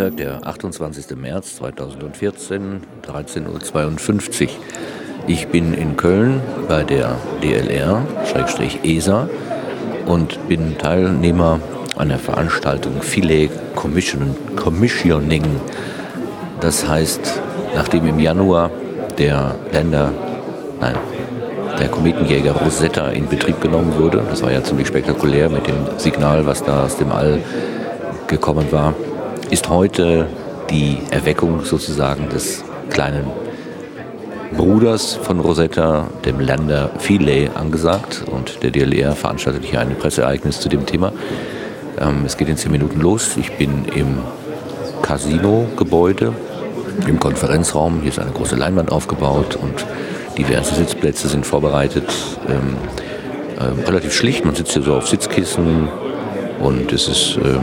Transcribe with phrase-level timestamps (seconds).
[0.00, 1.14] Freitag, der 28.
[1.14, 4.48] März 2014, 13.52 Uhr.
[5.26, 9.28] Ich bin in Köln bei der DLR, Schrägstrich ESA,
[10.06, 11.60] und bin Teilnehmer
[11.98, 15.44] einer Veranstaltung Filet Commission, Commissioning.
[16.60, 17.38] Das heißt,
[17.74, 18.70] nachdem im Januar
[19.18, 20.12] der Länder,
[20.80, 20.94] nein,
[21.78, 26.46] der Kometenjäger Rosetta in Betrieb genommen wurde, das war ja ziemlich spektakulär mit dem Signal,
[26.46, 27.42] was da aus dem All
[28.28, 28.94] gekommen war,
[29.50, 30.26] ist heute
[30.70, 33.26] die Erweckung sozusagen des kleinen
[34.56, 38.24] Bruders von Rosetta, dem Lander Philae, angesagt.
[38.30, 41.12] Und der DLR veranstaltet hier ein Presseereignis zu dem Thema.
[42.00, 43.36] Ähm, es geht in zehn Minuten los.
[43.36, 44.18] Ich bin im
[45.02, 46.32] Casino-Gebäude,
[47.06, 48.00] im Konferenzraum.
[48.00, 49.84] Hier ist eine große Leinwand aufgebaut und
[50.38, 52.08] diverse Sitzplätze sind vorbereitet.
[52.48, 52.76] Ähm,
[53.60, 55.88] ähm, relativ schlicht, man sitzt hier so auf Sitzkissen
[56.60, 57.60] und es ist ähm,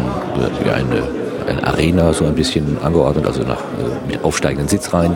[0.64, 1.17] wie eine,
[1.48, 5.16] eine Arena so ein bisschen angeordnet, also nach, äh, mit aufsteigenden Sitzreihen.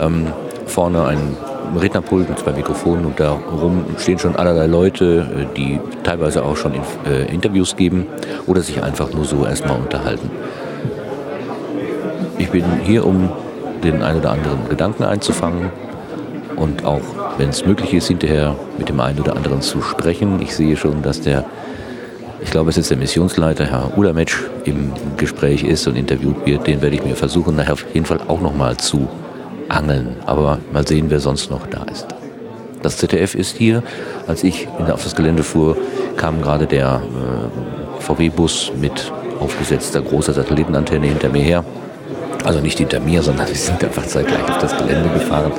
[0.00, 0.26] Ähm,
[0.66, 1.36] vorne ein
[1.80, 6.72] Rednerpult mit zwei Mikrofonen und darum stehen schon allerlei Leute, äh, die teilweise auch schon
[7.06, 8.06] äh, Interviews geben
[8.46, 10.30] oder sich einfach nur so erstmal unterhalten.
[12.38, 13.30] Ich bin hier, um
[13.82, 15.70] den einen oder anderen Gedanken einzufangen
[16.56, 17.00] und auch,
[17.38, 20.40] wenn es möglich ist, hinterher mit dem einen oder anderen zu sprechen.
[20.40, 21.44] Ich sehe schon, dass der,
[22.44, 26.66] ich glaube, es ist der Missionsleiter, Herr Ulametsch, im Gespräch ist und interviewt wird.
[26.66, 29.08] Den werde ich mir versuchen, nachher auf jeden Fall auch nochmal zu
[29.68, 30.16] angeln.
[30.26, 32.06] Aber mal sehen, wer sonst noch da ist.
[32.82, 33.82] Das ZDF ist hier.
[34.26, 35.76] Als ich auf das Gelände fuhr,
[36.16, 41.64] kam gerade der äh, VW-Bus mit aufgesetzter großer Satellitenantenne hinter mir her.
[42.44, 45.52] Also nicht hinter mir, sondern wir sind einfach zeitgleich auf das Gelände gefahren.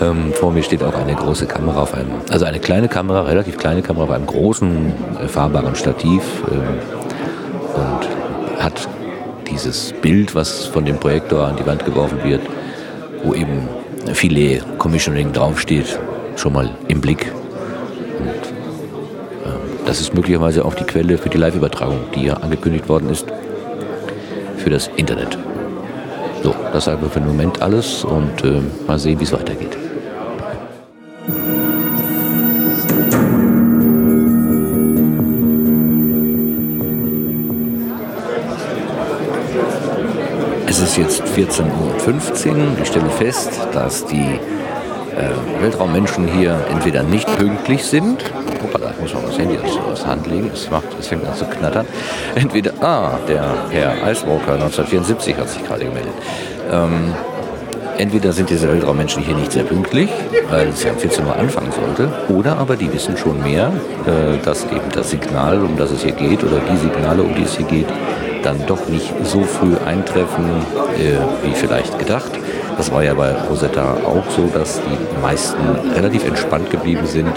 [0.00, 3.56] Ähm, vor mir steht auch eine große Kamera auf einem, also eine kleine Kamera, relativ
[3.58, 4.92] kleine Kamera auf einem großen
[5.22, 6.78] äh, fahrbaren Stativ ähm,
[7.74, 8.88] und hat
[9.50, 12.40] dieses Bild, was von dem Projektor an die Wand geworfen wird,
[13.22, 13.68] wo eben
[14.12, 15.98] Filet Commissioning draufsteht,
[16.36, 17.32] schon mal im Blick.
[18.18, 23.10] Und, äh, das ist möglicherweise auch die Quelle für die Live-Übertragung, die ja angekündigt worden
[23.10, 23.26] ist
[24.56, 25.38] für das Internet.
[26.42, 29.83] So, das sagen wir für den Moment alles und äh, mal sehen, wie es weitergeht.
[40.98, 42.56] Ist jetzt 14.15 Uhr.
[42.80, 44.38] Ich stelle fest, dass die
[45.16, 48.22] äh, Weltraummenschen hier entweder nicht pünktlich sind.
[48.62, 50.50] Hoppala, ich muss mal das Handy aus der Hand legen.
[50.52, 51.86] Es, macht, es fängt an zu knattern.
[52.36, 56.12] Entweder, ah, der Herr Icewalker 1974 hat sich gerade gemeldet.
[56.70, 57.12] Ähm,
[57.98, 60.10] entweder sind diese Weltraummenschen hier nicht sehr pünktlich,
[60.48, 63.72] weil es ja um 14 Uhr anfangen sollte, oder aber die wissen schon mehr,
[64.06, 67.42] äh, dass eben das Signal, um das es hier geht, oder die Signale, um die
[67.42, 67.88] es hier geht,
[68.44, 70.44] dann doch nicht so früh eintreffen,
[70.98, 72.30] äh, wie vielleicht gedacht.
[72.76, 75.60] Das war ja bei Rosetta auch so, dass die meisten
[75.94, 77.32] relativ entspannt geblieben sind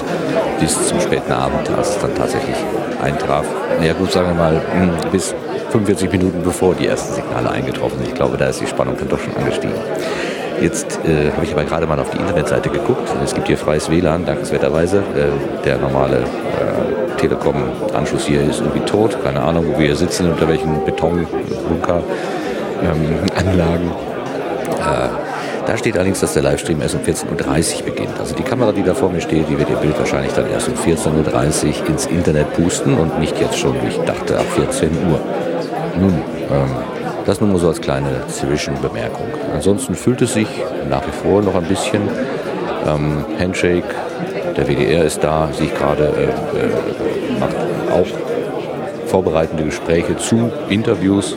[0.59, 2.55] bis zum späten Abend, als es dann tatsächlich
[3.01, 3.45] eintraf.
[3.81, 5.35] Ja gut, sagen wir mal, hm, bis
[5.69, 8.07] 45 Minuten bevor die ersten Signale eingetroffen sind.
[8.07, 9.75] Ich glaube, da ist die Spannung dann doch schon angestiegen.
[10.61, 13.07] Jetzt äh, habe ich aber gerade mal auf die Internetseite geguckt.
[13.23, 14.97] Es gibt hier freies WLAN, dankenswerterweise.
[14.97, 19.17] Äh, der normale äh, Telekom-Anschluss hier ist irgendwie tot.
[19.23, 23.85] Keine Ahnung, wo wir hier sitzen, unter welchen Betonbunker-Anlagen.
[23.85, 23.91] Ähm,
[25.67, 28.19] da steht allerdings, dass der Livestream erst um 14.30 Uhr beginnt.
[28.19, 30.69] Also die Kamera, die da vor mir steht, die wird ihr Bild wahrscheinlich dann erst
[30.69, 34.89] um 14.30 Uhr ins Internet pusten und nicht jetzt schon, wie ich dachte, ab 14
[35.09, 35.19] Uhr.
[35.99, 36.69] Nun, ähm,
[37.25, 39.27] das nur so als kleine Zwischenbemerkung.
[39.53, 40.47] Ansonsten fühlt es sich
[40.89, 42.01] nach wie vor noch ein bisschen.
[42.87, 43.83] Ähm, Handshake,
[44.55, 47.55] der WDR ist da, sehe ich gerade, äh, äh, macht
[47.91, 48.07] auch
[49.07, 51.35] vorbereitende Gespräche zu Interviews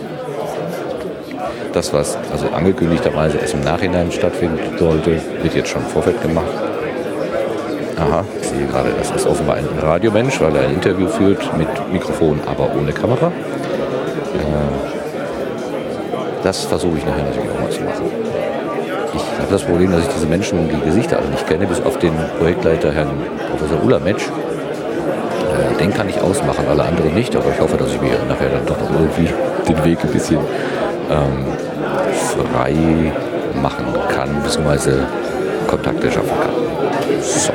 [1.73, 6.47] das, was also angekündigterweise erst im Nachhinein stattfinden sollte, wird jetzt schon im Vorfeld gemacht.
[7.97, 11.69] Aha, ich sehe gerade, das ist offenbar ein Radiomensch, weil er ein Interview führt mit
[11.93, 13.29] Mikrofon, aber ohne Kamera.
[13.29, 13.31] Äh,
[16.43, 17.70] das versuche ich nachher natürlich auch mal.
[19.41, 21.99] Ich habe das Problem, dass ich diese Menschen, die Gesichter alle nicht kenne, bis auf
[21.99, 23.09] den Projektleiter Herrn
[23.49, 24.25] Professor Ulametsch.
[24.27, 28.51] Äh, den kann ich ausmachen, alle anderen nicht, aber ich hoffe, dass ich mir nachher
[28.51, 29.31] dann doch noch irgendwie
[29.67, 30.41] den Weg ein bisschen
[31.11, 31.47] ähm,
[32.53, 32.75] frei
[33.63, 35.07] machen kann, beziehungsweise
[35.67, 36.53] Kontakte schaffen kann.
[37.23, 37.53] So.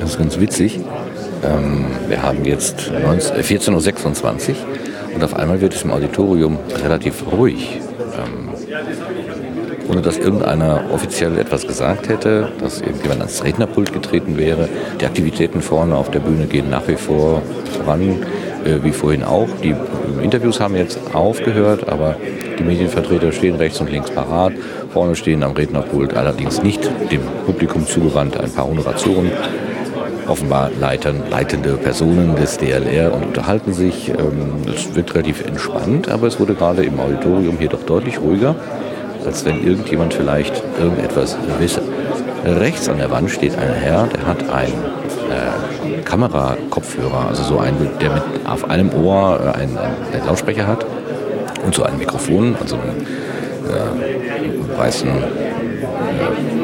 [0.00, 0.80] Das ist ganz witzig.
[1.42, 4.56] Ähm, wir haben jetzt 14.26 Uhr
[5.14, 7.80] und auf einmal wird es im Auditorium relativ ruhig.
[8.16, 8.50] Ähm,
[9.88, 14.68] ohne dass irgendeiner offiziell etwas gesagt hätte, dass irgendjemand ans Rednerpult getreten wäre.
[15.00, 17.42] Die Aktivitäten vorne auf der Bühne gehen nach wie vor
[17.76, 18.22] voran,
[18.64, 19.48] äh, wie vorhin auch.
[19.62, 19.74] Die
[20.22, 22.16] Interviews haben jetzt aufgehört, aber
[22.58, 24.52] die Medienvertreter stehen rechts und links parat.
[24.92, 29.30] Vorne stehen am Rednerpult allerdings nicht dem Publikum zugewandt ein paar Honoratoren
[30.28, 34.08] offenbar leitern, leitende Personen des DLR und unterhalten sich.
[34.08, 38.54] Ähm, es wird relativ entspannt, aber es wurde gerade im Auditorium hier doch deutlich ruhiger,
[39.24, 41.82] als wenn irgendjemand vielleicht irgendetwas wisse.
[42.44, 44.72] Rechts an der Wand steht ein Herr, der hat einen
[45.30, 50.84] äh, Kamerakopfhörer, also so einen, der mit auf einem Ohr äh, einen, einen Lautsprecher hat
[51.64, 53.06] und so ein Mikrofon, also einen
[53.68, 55.10] äh, weißen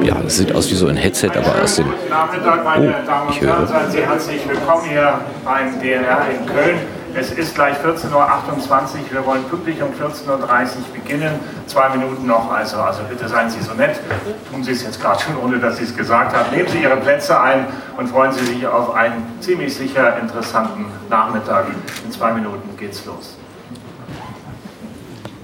[0.02, 1.86] ja, es sieht aus wie so ein Headset, aber aus dem.
[2.08, 6.78] Nachmittag, meine oh, Damen und Herren, seien Sie herzlich willkommen hier beim DNR in Köln.
[7.14, 9.10] Es ist gleich 14.28 Uhr.
[9.10, 10.42] Wir wollen pünktlich um 14.30 Uhr
[10.92, 11.40] beginnen.
[11.66, 13.98] Zwei Minuten noch, also, also bitte seien Sie so nett.
[14.52, 16.54] Tun Sie es jetzt gerade schon, ohne dass Sie es gesagt haben.
[16.54, 17.66] Nehmen Sie Ihre Plätze ein
[17.96, 21.66] und freuen Sie sich auf einen ziemlich sicher interessanten Nachmittag.
[22.04, 23.36] In zwei Minuten geht's los.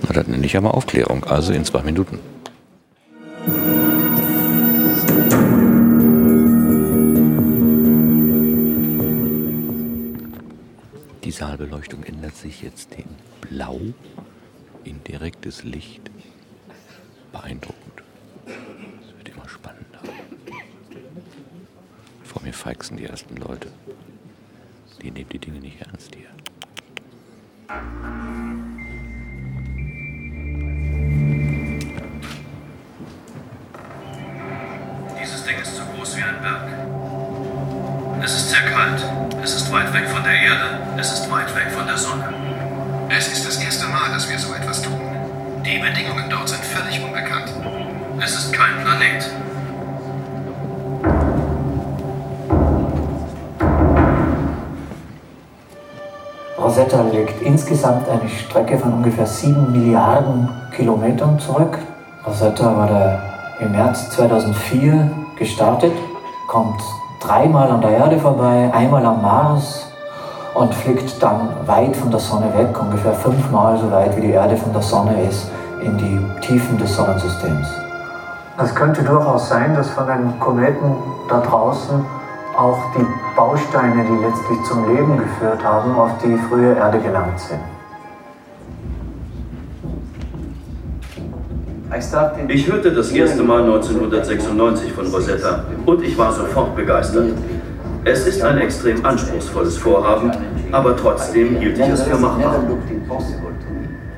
[0.03, 1.25] Na, das nenne ich ja mal Aufklärung.
[1.25, 2.21] Also in zwei Minuten.
[11.31, 13.07] Saalbeleuchtung ändert sich jetzt in
[13.41, 13.81] Blau,
[14.85, 16.11] in direktes Licht.
[17.33, 18.03] Beeindruckend.
[18.47, 20.01] Es wird immer spannender.
[22.23, 23.69] Vor mir feixen die ersten Leute.
[25.03, 26.29] Die nehmen die Dinge nicht ernst hier.
[56.85, 61.79] Rosetta legt insgesamt eine Strecke von ungefähr 7 Milliarden Kilometern zurück.
[62.27, 63.19] Rosetta wurde
[63.61, 65.93] im März 2004 gestartet,
[66.47, 66.79] kommt
[67.21, 69.87] dreimal an der Erde vorbei, einmal am Mars
[70.53, 74.55] und fliegt dann weit von der Sonne weg, ungefähr fünfmal so weit wie die Erde
[74.55, 77.67] von der Sonne ist, in die Tiefen des Sonnensystems.
[78.63, 80.97] Es könnte durchaus sein, dass von den Kometen
[81.31, 82.05] da draußen
[82.57, 83.07] auch die
[83.37, 87.61] Bausteine, die letztlich zum Leben geführt haben, auf die frühe Erde gelangt sind.
[92.49, 97.33] Ich hörte das erste Mal 1996 von Rosetta und ich war sofort begeistert.
[98.05, 100.33] Es ist ein extrem anspruchsvolles Vorhaben,
[100.73, 102.61] aber trotzdem hielt ich es für machbar.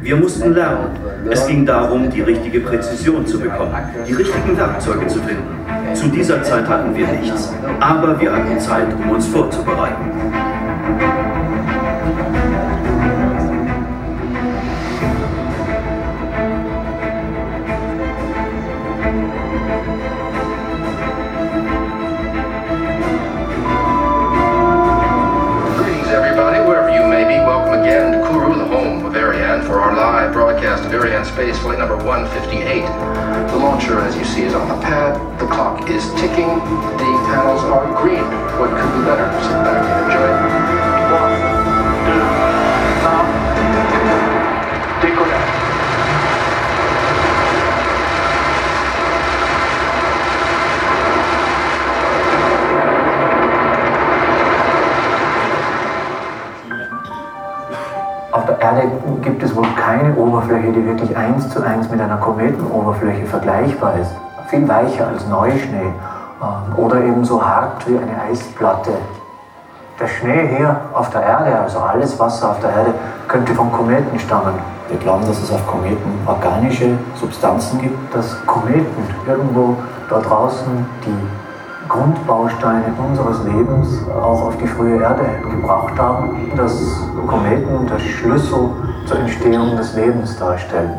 [0.00, 0.91] Wir mussten lernen.
[1.31, 3.75] Es ging darum, die richtige Präzision zu bekommen,
[4.09, 5.75] die richtigen Werkzeuge zu finden.
[5.94, 10.11] Zu dieser Zeit hatten wir nichts, aber wir hatten Zeit, um uns vorzubereiten.
[31.37, 32.80] Space flight number 158.
[33.50, 35.20] The launcher, as you see, is on the pad.
[35.38, 36.49] The clock is ticking.
[36.96, 38.25] The panels are green.
[38.56, 39.28] What could be better?
[39.44, 40.32] Sit back and enjoy.
[41.12, 41.46] One,
[59.26, 64.12] gibt es wohl keine Oberfläche, die wirklich eins zu eins mit einer Kometenoberfläche vergleichbar ist.
[64.47, 65.92] Viel weicher als Neuschnee
[66.40, 68.92] ähm, oder eben so hart wie eine Eisplatte.
[69.99, 72.95] Der Schnee hier auf der Erde, also alles Wasser auf der Erde,
[73.26, 74.54] könnte von Kometen stammen.
[74.88, 79.76] Wir glauben, dass es auf Kometen organische Substanzen gibt, dass Kometen irgendwo
[80.09, 81.46] da draußen die
[81.88, 88.71] Grundbausteine unseres Lebens auch auf die frühe Erde gebracht haben, dass Kometen der Schlüssel
[89.07, 90.95] zur Entstehung des Lebens darstellen.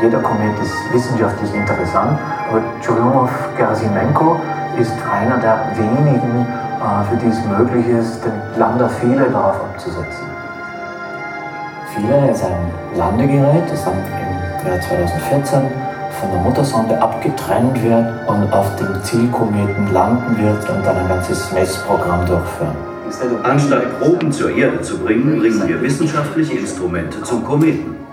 [0.00, 2.18] Jeder Komet ist wissenschaftlich interessant,
[2.48, 4.40] aber Churyumov-Gerasimenko
[4.78, 6.46] ist einer der wenigen
[7.08, 10.26] für die es möglich ist, den Lander Philae darauf abzusetzen.
[11.94, 15.62] Philae ist ein Landegerät, das dann im Jahr 2014
[16.20, 21.52] von der Muttersonde abgetrennt wird und auf dem Zielkometen landen wird und dann ein ganzes
[21.52, 22.76] Messprogramm durchführen.
[23.42, 28.07] Anstatt Proben zur Erde zu bringen, bringen wir wissenschaftliche Instrumente zum Kometen.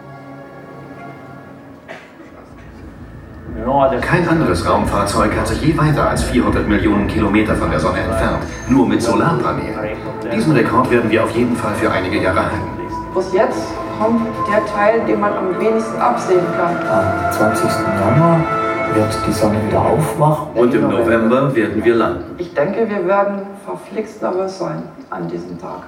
[4.02, 8.44] Kein anderes Raumfahrzeug hat sich je weiter als 400 Millionen Kilometer von der Sonne entfernt,
[8.70, 9.98] nur mit Solarpanelen.
[10.34, 12.70] Diesen Rekord werden wir auf jeden Fall für einige Jahre halten.
[13.14, 13.68] Bis jetzt
[14.00, 16.76] kommt der Teil, den man am wenigsten absehen kann.
[16.88, 17.70] Am 20.
[18.00, 18.40] Januar
[18.94, 20.48] wird die Sonne wieder aufwachen.
[20.56, 22.24] Und im November werden wir landen.
[22.38, 25.84] Ich denke, wir werden verflixt nervös sein an diesem Tag.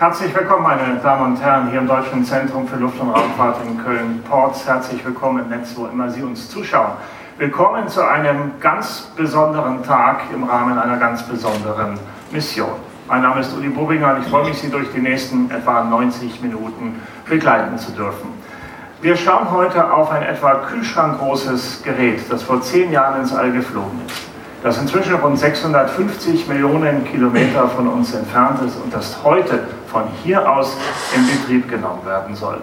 [0.00, 3.84] Herzlich willkommen, meine Damen und Herren, hier im Deutschen Zentrum für Luft- und Raumfahrt in
[3.84, 4.66] Köln-Porz.
[4.66, 6.92] Herzlich willkommen im Netz, wo immer Sie uns zuschauen.
[7.36, 11.98] Willkommen zu einem ganz besonderen Tag im Rahmen einer ganz besonderen
[12.30, 12.70] Mission.
[13.08, 16.40] Mein Name ist Uli Bobinger und ich freue mich, Sie durch die nächsten etwa 90
[16.40, 18.30] Minuten begleiten zu dürfen.
[19.02, 24.00] Wir schauen heute auf ein etwa kühlschrankgroßes Gerät, das vor zehn Jahren ins All geflogen
[24.06, 24.30] ist
[24.62, 30.50] das inzwischen rund 650 Millionen Kilometer von uns entfernt ist und das heute von hier
[30.50, 30.76] aus
[31.14, 32.60] in Betrieb genommen werden soll.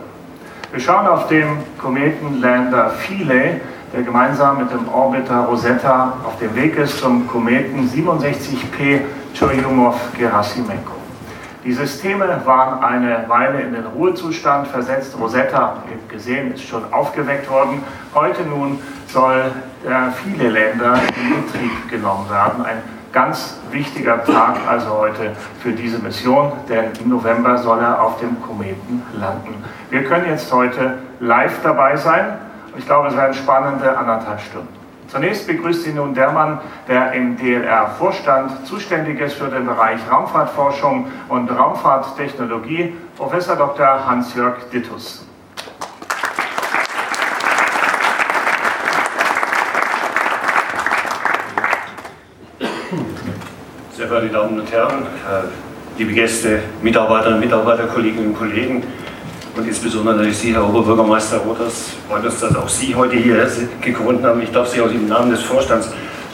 [0.71, 1.47] Wir schauen auf den
[1.81, 3.61] Kometenlander Philae,
[3.93, 9.01] der gemeinsam mit dem Orbiter Rosetta auf dem Weg ist zum Kometen 67P
[9.33, 10.97] Churyumov-Gerasimenko.
[11.63, 15.17] Die Systeme waren eine Weile in den Ruhezustand versetzt.
[15.19, 17.83] Rosetta, wie gesehen, ist schon aufgeweckt worden.
[18.13, 19.51] Heute nun soll
[19.85, 22.65] der viele Länder in Betrieb genommen werden.
[22.65, 28.19] Ein ganz wichtiger Tag also heute für diese Mission, denn im November soll er auf
[28.19, 29.63] dem Kometen landen.
[29.89, 32.37] Wir können jetzt heute live dabei sein
[32.77, 34.67] ich glaube, es werden spannende anderthalb Stunden.
[35.07, 41.07] Zunächst begrüßt Sie nun der Mann, der im DLR-Vorstand zuständig ist für den Bereich Raumfahrtforschung
[41.29, 44.05] und Raumfahrttechnologie, Professor Dr.
[44.05, 45.25] Hans-Jörg Dittus.
[53.93, 58.83] Sehr verehrte Damen und Herren, äh, liebe Gäste, Mitarbeiterinnen, Mitarbeiter, Kolleginnen und Kollegen
[59.55, 63.47] und insbesondere natürlich Sie, Herr Oberbürgermeister Rothers, freut uns, dass auch Sie heute hier
[63.79, 64.41] gegründet haben.
[64.41, 65.89] Ich darf Sie auch im Namen des Vorstands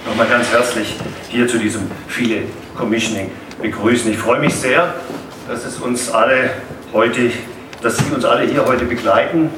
[0.08, 0.96] nochmal ganz herzlich
[1.28, 2.44] hier zu diesem viele
[2.78, 3.30] Commissioning
[3.62, 4.10] begrüßen.
[4.12, 4.94] Ich freue mich sehr,
[5.50, 6.52] dass es uns alle
[6.94, 7.32] heute,
[7.82, 9.50] dass Sie uns alle hier heute begleiten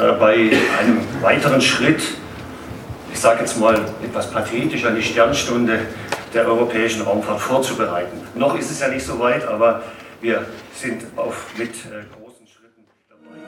[0.00, 0.34] äh, bei
[0.80, 2.02] einem weiteren Schritt.
[3.12, 5.80] Ich sage jetzt mal etwas pathetisch an die Sternstunde
[6.34, 8.18] der europäischen Raumfahrt vorzubereiten.
[8.34, 9.82] Noch ist es ja nicht so weit, aber
[10.20, 13.38] wir sind auf, mit äh, großen Schritten dabei.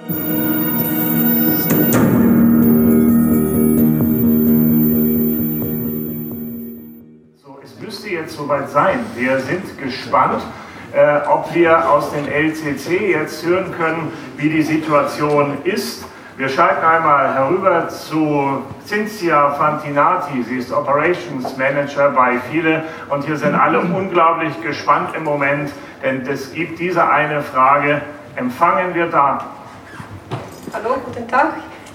[7.65, 9.01] Es müsste jetzt soweit sein.
[9.17, 10.43] Wir sind gespannt.
[10.93, 16.05] Äh, ob wir aus dem LCC jetzt hören können, wie die Situation ist.
[16.37, 20.43] Wir schalten einmal herüber zu Cinzia Fantinati.
[20.43, 26.27] Sie ist Operations Manager bei Viele und hier sind alle unglaublich gespannt im Moment, denn
[26.27, 28.03] es gibt diese eine Frage.
[28.35, 29.47] Empfangen wir Daten?
[30.75, 31.55] Hallo, guten Tag.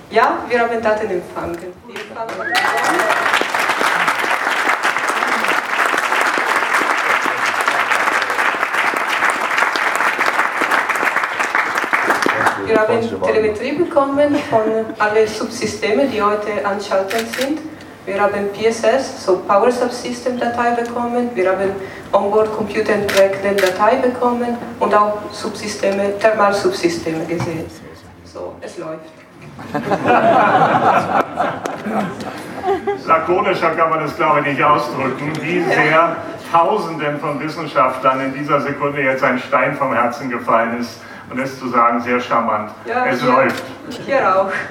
[0.10, 1.58] Ja, wir haben Daten empfangen.
[1.86, 3.41] Wir empfangen
[12.72, 14.62] Wir haben Telemetrie bekommen von
[14.98, 17.60] allen Subsystemen, die heute anschalten sind.
[18.06, 21.30] Wir haben PSS, so Power Subsystem Datei bekommen.
[21.36, 21.72] Wir haben
[22.14, 27.66] Onboard Computer Entwickeln Datei bekommen und auch Subsysteme, Thermalsubsysteme gesehen.
[28.24, 29.02] So, es läuft.
[33.06, 36.16] Lakonischer kann man das, glaube ich, nicht ausdrücken, wie sehr
[36.50, 41.02] Tausenden von Wissenschaftlern in dieser Sekunde jetzt ein Stein vom Herzen gefallen ist
[41.32, 42.72] und es zu sagen, sehr charmant.
[42.86, 43.64] Ja, es hier, läuft.
[44.06, 44.52] Hier auch.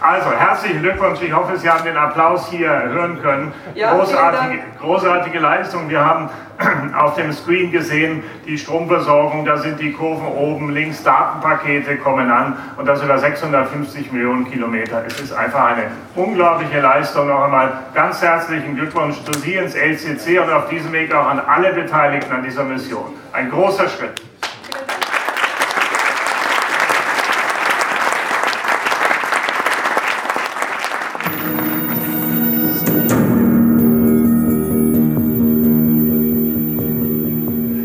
[0.00, 1.22] Also, herzlichen Glückwunsch.
[1.22, 3.52] Ich hoffe, Sie haben den Applaus hier hören können.
[3.76, 5.88] Ja, großartige, großartige Leistung.
[5.88, 6.28] Wir haben
[6.98, 12.56] auf dem Screen gesehen, die Stromversorgung, da sind die Kurven oben, links Datenpakete kommen an
[12.76, 15.04] und das über 650 Millionen Kilometer.
[15.06, 15.84] Es ist einfach eine
[16.16, 17.28] unglaubliche Leistung.
[17.28, 21.38] Noch einmal ganz herzlichen Glückwunsch zu Sie ins LCC und auf diesem Weg auch an
[21.38, 23.14] alle Beteiligten an dieser Mission.
[23.32, 24.20] Ein großer Schritt.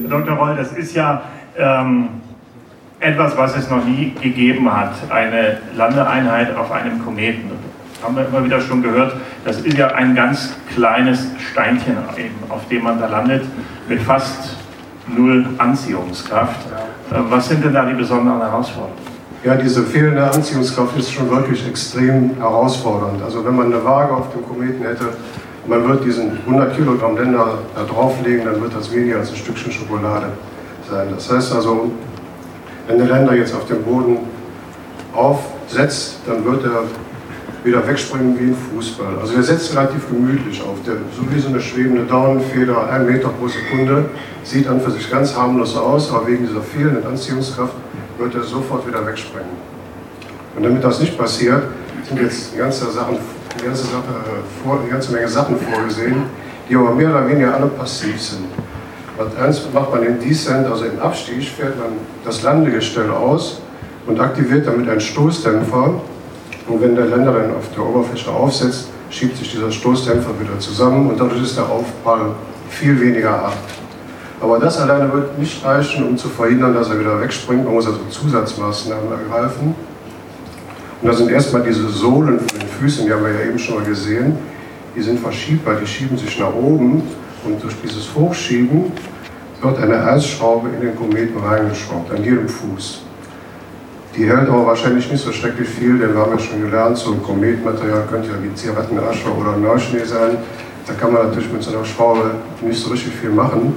[0.10, 1.22] Das ist ja
[1.58, 2.10] ähm,
[3.00, 7.52] etwas, was es noch nie gegeben hat, eine Landeeinheit auf einem Kometen.
[8.04, 12.68] Haben wir immer wieder schon gehört, das ist ja ein ganz kleines Steinchen, eben, auf
[12.68, 13.44] dem man da landet,
[13.88, 14.56] mit fast
[15.08, 16.68] null Anziehungskraft.
[17.12, 19.08] Äh, was sind denn da die besonderen Herausforderungen?
[19.44, 23.22] Ja, diese fehlende Anziehungskraft ist schon wirklich extrem herausfordernd.
[23.24, 25.10] Also wenn man eine Waage auf dem Kometen hätte,
[25.68, 29.72] man wird diesen 100 Kilogramm Länder da drauflegen, dann wird das weniger als ein Stückchen
[29.72, 30.28] Schokolade
[30.90, 31.08] sein.
[31.14, 31.92] Das heißt also,
[32.88, 34.20] wenn der Länder jetzt auf dem Boden
[35.14, 36.84] aufsetzt, dann wird er
[37.64, 39.18] wieder wegspringen wie ein Fußball.
[39.20, 43.30] Also er setzt relativ gemütlich auf, der, so wie so eine schwebende Daunenfeder, ein Meter
[43.30, 44.06] pro Sekunde,
[44.44, 47.74] sieht an für sich ganz harmlos aus, aber wegen dieser fehlenden Anziehungskraft
[48.18, 49.50] wird er sofort wieder wegspringen.
[50.56, 51.64] Und damit das nicht passiert,
[52.08, 53.18] sind jetzt ganze, Sachen,
[53.58, 56.24] eine ganze, Sache, eine ganze Menge Sachen vorgesehen,
[56.70, 58.46] die aber mehr oder weniger alle passiv sind.
[59.18, 63.62] Und eins macht man im Descent, also im Abstieg, fährt man das Landegestell aus
[64.06, 66.02] und aktiviert damit einen Stoßdämpfer.
[66.68, 71.10] Und wenn der Länder dann auf der Oberfläche aufsetzt, schiebt sich dieser Stoßdämpfer wieder zusammen
[71.10, 72.32] und dadurch ist der Aufprall
[72.70, 73.58] viel weniger hart.
[74.40, 77.66] Aber das alleine wird nicht reichen, um zu verhindern, dass er wieder wegspringt.
[77.66, 79.74] Man muss also Zusatzmaßnahmen ergreifen.
[81.02, 83.76] Und da sind erstmal diese Sohlen von den Füßen, die haben wir ja eben schon
[83.76, 84.38] mal gesehen,
[84.96, 87.04] die sind verschiebbar, die schieben sich nach oben
[87.46, 88.92] und durch dieses Hochschieben
[89.62, 93.04] wird eine Eisschraube in den Kometen reingeschraubt, an jedem Fuß.
[94.16, 97.12] Die hält aber wahrscheinlich nicht so schrecklich viel, denn wir haben ja schon gelernt, so
[97.12, 100.38] ein Kometmaterial könnte ja wie Zigarettenasche oder Neuschnee sein.
[100.88, 103.76] Da kann man natürlich mit so einer Schraube nicht so richtig viel machen.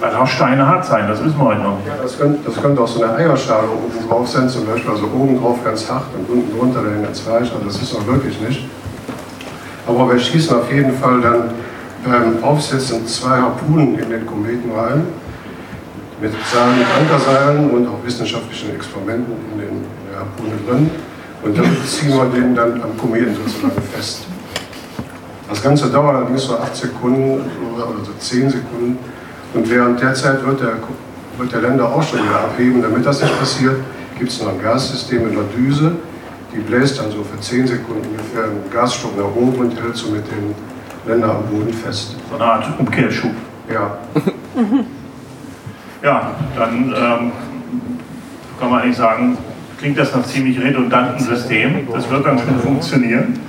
[0.00, 1.78] Kann auch Steine hart sein, das wissen wir heute noch.
[1.86, 5.04] Ja, das könnte, das könnte auch so eine Eierschale oben drauf sein, zum Beispiel, also
[5.04, 8.38] oben drauf ganz hart und unten drunter dann ganz weich, also das ist auch wirklich
[8.40, 8.68] nicht.
[9.86, 11.50] Aber wir schießen auf jeden Fall dann
[12.04, 15.06] beim Aufsetzen zwei Harpunen in den Kometen rein,
[16.20, 20.90] mit Seilen, Ankerseilen und auch wissenschaftlichen Experimenten in, den, in der Harpune drin.
[21.42, 24.26] Und dann ziehen wir den dann am Kometen sozusagen fest.
[25.48, 27.40] Das Ganze dauert allerdings so 8 Sekunden
[27.74, 28.98] oder so 10 Sekunden.
[29.54, 30.74] Und während der Zeit wird der,
[31.38, 32.82] wird der Länder auch schon wieder abheben.
[32.82, 33.76] Damit das nicht passiert,
[34.18, 35.92] gibt es noch ein Gassystem in der Düse.
[36.54, 40.10] Die bläst dann so für 10 Sekunden ungefähr einen Gasstock nach oben und hält so
[40.10, 40.54] mit den
[41.06, 42.16] Ländern am Boden fest.
[42.28, 43.32] So eine Art Umkehrschub.
[43.72, 43.98] Ja.
[46.02, 47.32] ja, dann ähm,
[48.60, 49.38] kann man eigentlich sagen,
[49.78, 51.88] klingt das nach ziemlich redundanten System.
[51.92, 53.40] Das wird dann funktionieren.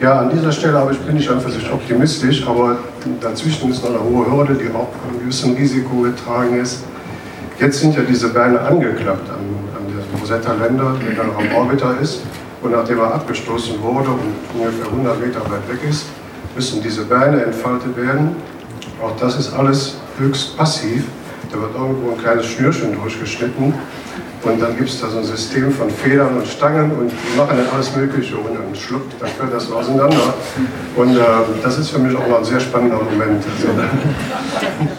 [0.00, 2.78] Ja, an dieser Stelle aber ich bin ich an für sich optimistisch, aber
[3.20, 6.84] dazwischen ist noch eine hohe Hürde, die auch von gewissem Risiko getragen ist.
[7.58, 9.44] Jetzt sind ja diese Beine angeklappt an,
[9.76, 12.22] an der Rosetta-Länder, der dann am Orbiter ist.
[12.62, 16.06] Und nachdem er abgestoßen wurde und ungefähr 100 Meter weit weg ist,
[16.54, 18.36] müssen diese Beine entfaltet werden.
[19.02, 21.04] Auch das ist alles höchst passiv.
[21.50, 23.74] Da wird irgendwo ein kleines Schnürchen durchgeschnitten
[24.44, 27.56] und dann gibt es da so ein System von Federn und Stangen und die machen
[27.56, 30.34] dann alles Mögliche und dann schluckt, dann fällt das auseinander.
[30.96, 31.20] Und äh,
[31.62, 33.44] das ist für mich auch noch ein sehr spannender Moment.
[33.44, 33.68] Also,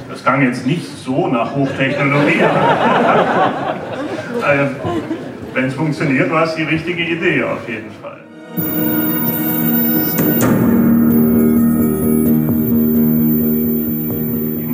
[0.10, 2.44] das klang jetzt nicht so nach Hochtechnologie.
[4.42, 4.76] also,
[5.54, 9.33] Wenn es funktioniert, war es die richtige Idee auf jeden Fall.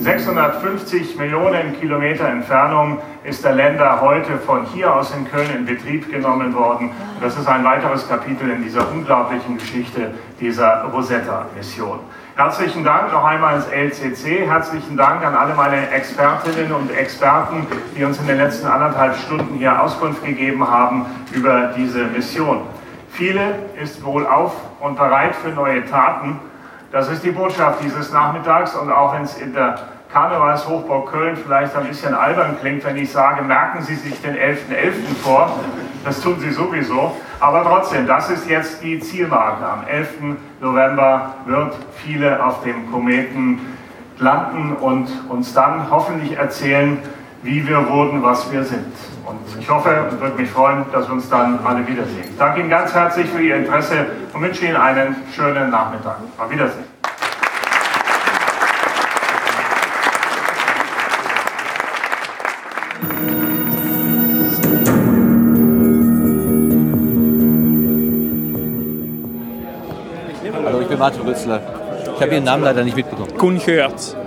[0.09, 6.11] 650 Millionen Kilometer Entfernung ist der Länder heute von hier aus in Köln in Betrieb
[6.11, 6.89] genommen worden.
[7.21, 11.99] Das ist ein weiteres Kapitel in dieser unglaublichen Geschichte dieser Rosetta-Mission.
[12.35, 14.47] Herzlichen Dank noch einmal ins LCC.
[14.47, 19.59] Herzlichen Dank an alle meine Expertinnen und Experten, die uns in den letzten anderthalb Stunden
[19.59, 22.61] hier Auskunft gegeben haben über diese Mission.
[23.11, 26.39] Viele ist wohl auf und bereit für neue Taten.
[26.91, 29.77] Das ist die Botschaft dieses Nachmittags und auch wenn es in der
[30.11, 34.35] Karnevalshochburg Köln vielleicht ein bisschen albern klingt, wenn ich sage, merken Sie sich den 11.11.
[34.35, 35.15] .11.
[35.23, 35.59] vor.
[36.03, 37.15] Das tun Sie sowieso.
[37.39, 39.65] Aber trotzdem, das ist jetzt die Zielmarke.
[39.65, 40.09] Am 11.
[40.61, 43.59] November wird viele auf dem Kometen
[44.17, 46.97] landen und uns dann hoffentlich erzählen,
[47.43, 48.91] wie wir wurden, was wir sind.
[49.25, 52.25] Und ich hoffe und würde mich freuen, dass wir uns dann alle wiedersehen.
[52.29, 56.17] Ich danke Ihnen ganz herzlich für Ihr Interesse und wünsche Ihnen einen schönen Nachmittag.
[56.37, 56.88] Auf Wiedersehen.
[70.99, 71.61] Rützler.
[72.15, 73.59] Ich habe Ihren Namen leider nicht mitbekommen.
[73.65, 74.17] Hört.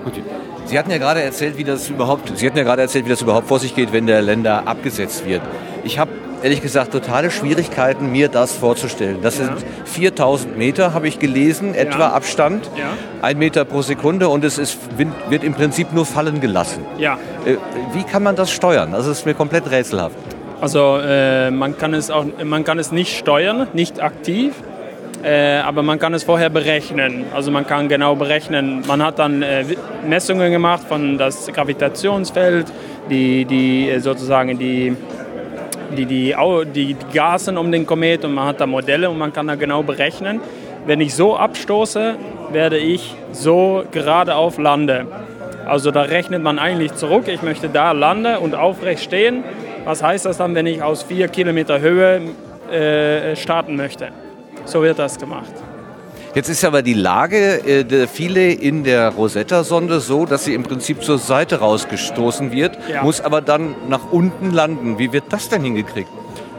[0.64, 3.20] Sie hatten ja gerade erzählt, wie das überhaupt, Sie hatten ja gerade erzählt, wie das
[3.20, 5.42] überhaupt vor sich geht, wenn der Länder abgesetzt wird.
[5.84, 6.10] Ich habe
[6.42, 9.18] ehrlich gesagt totale Schwierigkeiten, mir das vorzustellen.
[9.22, 9.50] Das sind
[9.84, 12.12] 4000 Meter, habe ich gelesen, etwa Ja.
[12.12, 12.70] Abstand.
[12.76, 12.84] Ja.
[13.20, 14.78] Ein Meter pro Sekunde und es ist,
[15.28, 16.84] wird im Prinzip nur fallen gelassen.
[16.98, 17.18] Ja.
[17.44, 17.56] Äh,
[17.92, 18.94] Wie kann man das steuern?
[18.94, 20.16] Es ist mir komplett rätselhaft.
[20.60, 24.54] Also äh, man, kann es auch, man kann es nicht steuern, nicht aktiv,
[25.22, 27.26] äh, aber man kann es vorher berechnen.
[27.32, 28.82] Also man kann genau berechnen.
[28.86, 29.64] Man hat dann äh,
[30.06, 32.66] Messungen gemacht von das Gravitationsfeld,
[33.08, 34.96] die, die äh, sozusagen die,
[35.96, 36.34] die, die,
[36.74, 39.82] die, Gasen um den Komet und man hat da Modelle und man kann da genau
[39.84, 40.40] berechnen.
[40.86, 42.16] Wenn ich so abstoße,
[42.50, 45.06] werde ich so geradeauf lande.
[45.66, 49.44] Also da rechnet man eigentlich zurück, ich möchte da lande und aufrecht stehen.
[49.84, 52.20] Was heißt das dann, wenn ich aus vier Kilometer Höhe
[52.72, 54.08] äh, starten möchte?
[54.64, 55.52] So wird das gemacht.
[56.34, 60.62] Jetzt ist aber die Lage äh, der viele in der Rosetta-Sonde so, dass sie im
[60.62, 63.02] Prinzip zur Seite rausgestoßen wird, Ja.
[63.02, 64.98] muss aber dann nach unten landen.
[64.98, 66.08] Wie wird das denn hingekriegt?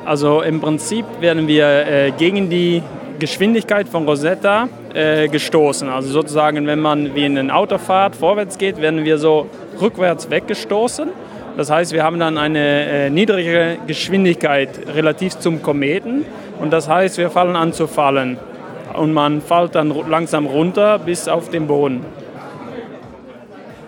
[0.05, 2.83] Also im Prinzip werden wir äh, gegen die
[3.17, 5.89] Geschwindigkeit von Rosetta äh, gestoßen.
[5.89, 9.47] Also sozusagen, wenn man wie in eine Autofahrt vorwärts geht, werden wir so
[9.81, 11.09] rückwärts weggestoßen.
[11.55, 16.25] Das heißt, wir haben dann eine äh, niedrigere Geschwindigkeit relativ zum Kometen.
[16.59, 18.37] Und das heißt, wir fallen an zu fallen.
[18.93, 22.05] Und man fällt dann langsam runter bis auf den Boden.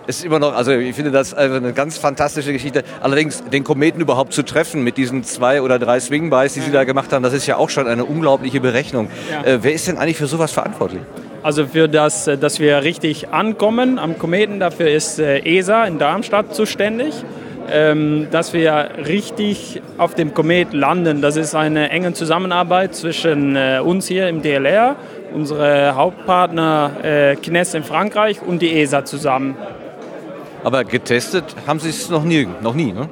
[0.06, 2.84] Ist immer noch, also ich finde das eine ganz fantastische Geschichte.
[3.00, 6.84] Allerdings den Kometen überhaupt zu treffen mit diesen zwei oder drei Swingbys, die Sie da
[6.84, 9.08] gemacht haben, das ist ja auch schon eine unglaubliche Berechnung.
[9.32, 9.42] Ja.
[9.42, 11.02] Äh, wer ist denn eigentlich für sowas verantwortlich?
[11.42, 15.98] Also für das, äh, dass wir richtig ankommen am Kometen, dafür ist äh, ESA in
[15.98, 17.24] Darmstadt zuständig.
[17.70, 23.80] Ähm, dass wir richtig auf dem Komet landen, das ist eine enge Zusammenarbeit zwischen äh,
[23.82, 24.96] uns hier im DLR,
[25.34, 29.56] unsere Hauptpartner äh, CNES in Frankreich und die ESA zusammen.
[30.64, 33.08] Aber getestet haben Sie es noch nie, noch nie, ne?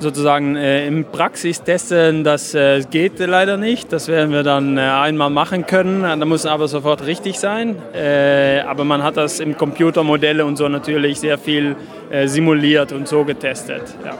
[0.00, 3.92] Sozusagen äh, im Praxis testen, das äh, geht leider nicht.
[3.92, 6.02] Das werden wir dann äh, einmal machen können.
[6.02, 7.76] Da muss aber sofort richtig sein.
[7.94, 11.76] Äh, aber man hat das im Computermodelle und so natürlich sehr viel
[12.10, 13.82] äh, simuliert und so getestet.
[14.04, 14.14] Ja.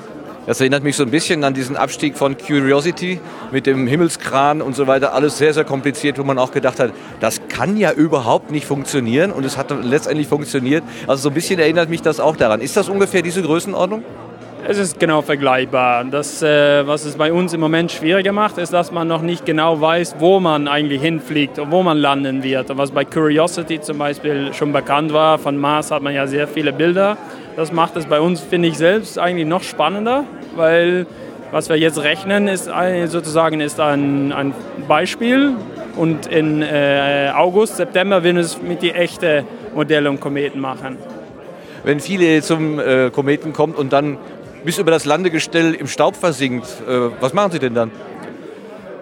[0.49, 3.21] Das erinnert mich so ein bisschen an diesen Abstieg von Curiosity
[3.53, 5.13] mit dem Himmelskran und so weiter.
[5.13, 9.31] Alles sehr, sehr kompliziert, wo man auch gedacht hat, das kann ja überhaupt nicht funktionieren.
[9.31, 10.85] Und es hat letztendlich funktioniert.
[11.07, 12.63] Also so ein bisschen erinnert mich das auch daran.
[12.63, 14.03] Ist das ungefähr diese Größenordnung?
[14.67, 16.05] Es ist genau vergleichbar.
[16.05, 19.47] Das, äh, was es bei uns im Moment schwieriger macht, ist, dass man noch nicht
[19.47, 22.71] genau weiß, wo man eigentlich hinfliegt und wo man landen wird.
[22.71, 26.49] Und was bei Curiosity zum Beispiel schon bekannt war, von Mars hat man ja sehr
[26.49, 27.17] viele Bilder.
[27.57, 30.25] Das macht es bei uns, finde ich selbst, eigentlich noch spannender,
[30.57, 31.07] weil
[31.51, 32.69] was wir jetzt rechnen, ist
[33.07, 34.53] sozusagen ist ein, ein
[34.87, 35.55] Beispiel.
[35.97, 39.45] Und in äh, August, September werden wir es mit die echten
[39.75, 40.99] Modelle und Kometen machen.
[41.85, 44.19] Wenn viele zum äh, Kometen kommt und dann
[44.65, 47.91] bis über das Landegestell im Staub versinkt, äh, was machen Sie denn dann?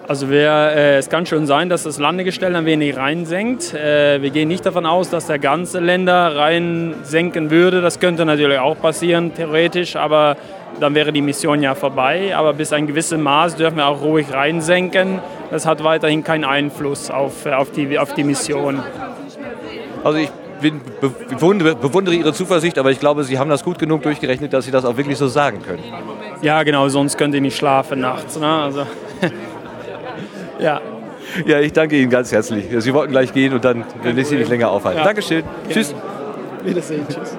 [0.09, 3.75] Also wir, äh, es kann schon sein, dass das Landegestell ein wenig reinsenkt.
[3.75, 7.81] Äh, wir gehen nicht davon aus, dass der ganze Länder reinsenken würde.
[7.81, 10.37] Das könnte natürlich auch passieren, theoretisch, aber
[10.79, 12.37] dann wäre die Mission ja vorbei.
[12.37, 15.19] Aber bis ein gewisses Maß dürfen wir auch ruhig reinsenken.
[15.51, 18.81] Das hat weiterhin keinen Einfluss auf, äh, auf, die, auf die Mission.
[20.05, 23.79] Also ich bin, be bewundere, bewundere Ihre Zuversicht, aber ich glaube, Sie haben das gut
[23.79, 25.83] genug durchgerechnet, dass Sie das auch wirklich so sagen können.
[26.42, 28.38] Ja, genau, sonst könnt ihr nicht schlafen nachts.
[28.38, 28.47] Ne?
[28.47, 28.87] Also,
[30.59, 30.81] ja.
[31.45, 32.66] Ja, ich danke Ihnen ganz herzlich.
[32.79, 34.99] Sie wollten gleich gehen und dann will ich Sie nicht länger aufhalten.
[34.99, 35.05] Ja.
[35.05, 35.42] Dankeschön.
[35.42, 35.75] Gerne.
[35.75, 35.95] Tschüss.
[36.64, 37.07] Wiedersehen.
[37.09, 37.37] Tschüss.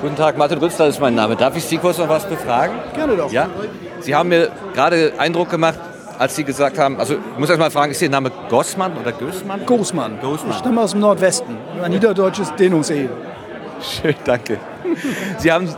[0.00, 1.34] Guten Tag, Martin Rützler ist mein Name.
[1.34, 2.76] Darf ich Sie kurz noch was befragen?
[2.94, 3.32] Gerne doch.
[3.32, 3.48] Ja?
[4.00, 5.78] Sie haben mir gerade Eindruck gemacht,
[6.18, 9.12] als Sie gesagt haben, also ich muss erst mal fragen, ist Ihr Name Gossmann oder
[9.12, 9.64] Gößmann?
[9.66, 10.18] Großmann.
[10.20, 10.50] Großmann.
[10.50, 11.56] Ich stamme aus dem Nordwesten.
[11.82, 13.08] Ein niederdeutsches Dehnungsehe.
[13.80, 14.58] Schön, danke.
[15.38, 15.68] Sie haben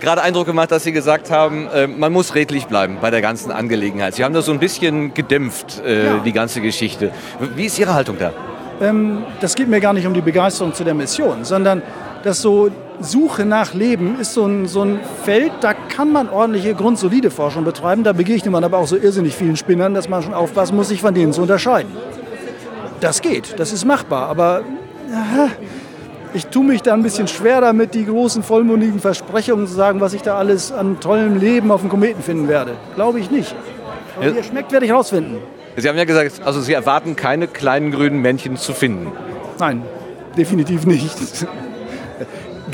[0.00, 3.50] gerade Eindruck gemacht, dass Sie gesagt haben, äh, man muss redlich bleiben bei der ganzen
[3.52, 4.14] Angelegenheit.
[4.14, 6.18] Sie haben das so ein bisschen gedämpft, äh, Ja.
[6.24, 7.10] die ganze Geschichte.
[7.54, 8.32] Wie ist Ihre Haltung da?
[8.80, 11.82] Ähm, das geht mir gar nicht um die Begeisterung zu der Mission, sondern
[12.22, 16.74] das so Suche nach Leben ist so ein, so ein Feld, da kann man ordentliche,
[16.74, 18.04] grundsolide Forschung betreiben.
[18.04, 21.00] Da begegnet man aber auch so irrsinnig vielen Spinnern, dass man schon aufpassen muss, sich
[21.00, 21.92] von denen zu unterscheiden.
[23.00, 24.62] Das geht, das ist machbar, aber
[26.32, 30.14] ich tue mich da ein bisschen schwer damit, die großen vollmundigen Versprechungen zu sagen, was
[30.14, 32.72] ich da alles an tollem Leben auf dem Kometen finden werde.
[32.94, 33.54] Glaube ich nicht.
[34.16, 35.38] Aber wie er schmeckt, werde ich rausfinden.
[35.76, 39.12] Sie haben ja gesagt, also Sie erwarten keine kleinen grünen Männchen zu finden.
[39.58, 39.82] Nein,
[40.36, 41.16] definitiv nicht.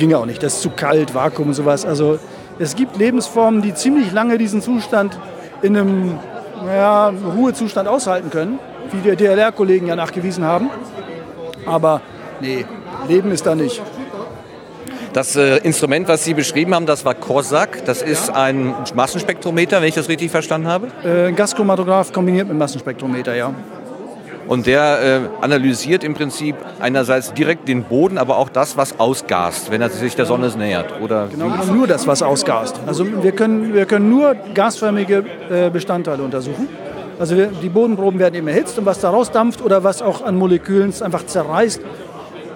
[0.00, 0.42] Ging auch nicht.
[0.42, 1.84] Das ist zu kalt, Vakuum und sowas.
[1.84, 2.18] Also
[2.58, 5.18] es gibt Lebensformen, die ziemlich lange diesen Zustand
[5.60, 6.18] in einem
[6.64, 8.58] naja, Ruhezustand aushalten können,
[8.92, 10.70] wie die DLR-Kollegen ja nachgewiesen haben.
[11.66, 12.00] Aber
[12.40, 12.64] nee,
[13.08, 13.82] Leben ist da nicht.
[15.12, 17.84] Das äh, Instrument, was Sie beschrieben haben, das war COSAC.
[17.84, 20.86] Das ist ein Massenspektrometer, wenn ich das richtig verstanden habe.
[21.04, 23.52] Äh, Gaschromatograph kombiniert mit Massenspektrometer, ja.
[24.50, 29.70] Und der äh, analysiert im Prinzip einerseits direkt den Boden, aber auch das, was ausgast,
[29.70, 31.00] wenn er sich der Sonne nähert.
[31.00, 32.80] Oder genau, nur das, was ausgast.
[32.84, 36.66] Also wir können, wir können nur gasförmige äh, Bestandteile untersuchen.
[37.20, 40.34] Also wir, die Bodenproben werden eben erhitzt und was da rausdampft oder was auch an
[40.34, 41.80] Molekülen einfach zerreißt.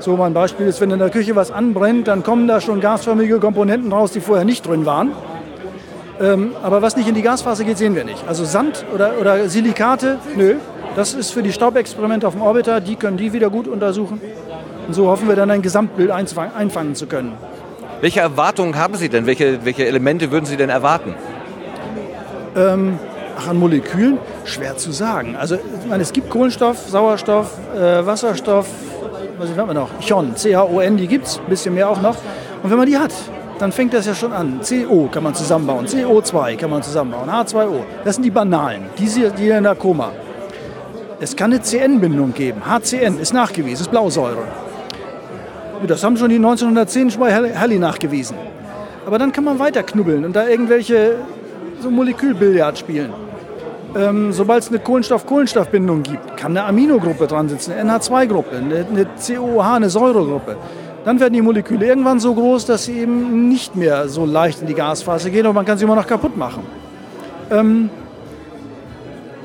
[0.01, 3.39] So mein Beispiel ist, wenn in der Küche was anbrennt, dann kommen da schon gasförmige
[3.39, 5.13] Komponenten raus, die vorher nicht drin waren.
[6.21, 8.25] Ähm, aber was nicht in die Gasphase geht, sehen wir nicht.
[8.29, 10.57] Also Sand oder, oder Silikate, nö,
[10.95, 14.21] das ist für die Staubexperimente auf dem Orbiter, die können die wieder gut untersuchen.
[14.87, 17.33] Und so hoffen wir dann ein Gesamtbild einfangen zu können.
[18.01, 19.27] Welche Erwartungen haben Sie denn?
[19.27, 21.15] Welche, welche Elemente würden Sie denn erwarten?
[22.55, 22.99] Ähm,
[23.37, 24.19] ach, an Molekülen?
[24.45, 25.37] Schwer zu sagen.
[25.37, 28.67] Also ich meine, es gibt Kohlenstoff, Sauerstoff, äh, Wasserstoff,
[29.39, 29.89] was haben wir noch?
[30.07, 32.17] Chon, C-H-O-N, die gibt es, ein bisschen mehr auch noch.
[32.63, 33.13] Und wenn man die hat,
[33.59, 34.61] dann fängt das ja schon an.
[34.69, 37.81] CO kann man zusammenbauen, CO2 kann man zusammenbauen, H2O.
[38.05, 40.11] Das sind die banalen, die, die in der Koma.
[41.21, 42.63] Es kann eine CN-Bindung geben.
[42.67, 44.45] HCN ist nachgewiesen, ist Blausäure.
[45.87, 48.37] Das haben schon die 1910 bei Halley nachgewiesen.
[49.07, 51.17] Aber dann kann man weiter knubbeln und da irgendwelche
[51.81, 53.13] so Molekülbillard spielen.
[53.97, 59.75] Ähm, Sobald es eine Kohlenstoff-Kohlenstoff-Bindung gibt, kann eine Aminogruppe dran sitzen, eine NH2-Gruppe, eine, COH,
[59.75, 60.57] eine Säuregruppe.
[61.05, 64.67] Dann werden die Moleküle irgendwann so groß, dass sie eben nicht mehr so leicht in
[64.67, 66.63] die Gasphase gehen und man kann sie immer noch kaputt machen.
[67.51, 67.91] Ähm,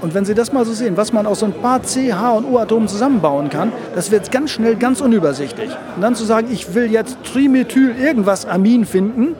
[0.01, 2.31] und wenn Sie das mal so sehen, was man aus so ein paar C, H
[2.31, 5.71] und O-Atomen zusammenbauen kann, das wird ganz schnell ganz unübersichtlich.
[5.95, 9.35] Und dann zu sagen, ich will jetzt Trimethyl irgendwas Amin finden,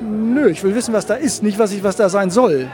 [0.00, 2.68] nö, ich will wissen, was da ist, nicht was, ich, was da sein soll.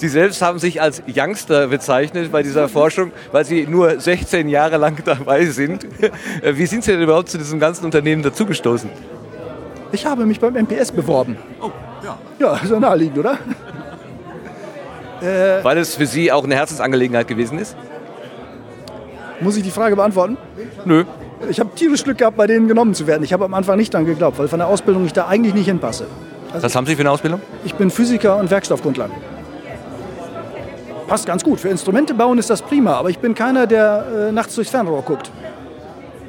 [0.00, 4.78] Sie selbst haben sich als Youngster bezeichnet bei dieser Forschung, weil Sie nur 16 Jahre
[4.78, 5.86] lang dabei sind.
[6.42, 8.88] Wie sind Sie denn überhaupt zu diesem ganzen Unternehmen dazugestoßen?
[9.92, 11.36] Ich habe mich beim MPS beworben.
[11.60, 11.70] Oh,
[12.02, 12.16] ja.
[12.38, 13.38] Ja, so naheliegend, oder?
[15.22, 17.76] Äh, Weil es für Sie auch eine Herzensangelegenheit gewesen ist?
[19.38, 20.38] Muss ich die Frage beantworten?
[20.86, 21.04] Nö.
[21.50, 23.22] Ich habe tierisch Glück gehabt, bei denen genommen zu werden.
[23.22, 25.66] Ich habe am Anfang nicht daran geglaubt, weil von der Ausbildung ich da eigentlich nicht
[25.66, 26.06] hinpasse.
[26.54, 27.42] Also Was haben Sie für eine Ausbildung?
[27.66, 29.14] Ich bin Physiker und Werkstoffgrundlagen.
[31.10, 31.58] Passt ganz gut.
[31.58, 35.02] Für Instrumente bauen ist das prima, aber ich bin keiner, der äh, nachts durchs Fernrohr
[35.02, 35.32] guckt.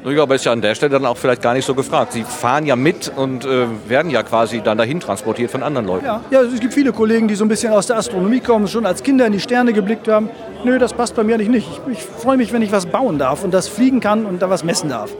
[0.04, 2.14] Ja, aber ist ja an der Stelle dann auch vielleicht gar nicht so gefragt.
[2.14, 6.06] Sie fahren ja mit und äh, werden ja quasi dann dahin transportiert von anderen Leuten.
[6.06, 6.20] Ja.
[6.32, 9.04] ja, es gibt viele Kollegen, die so ein bisschen aus der Astronomie kommen, schon als
[9.04, 10.28] Kinder in die Sterne geblickt haben.
[10.64, 11.54] Nö, das passt bei mir nicht.
[11.54, 14.50] Ich, ich freue mich, wenn ich was bauen darf und das fliegen kann und da
[14.50, 15.12] was messen darf.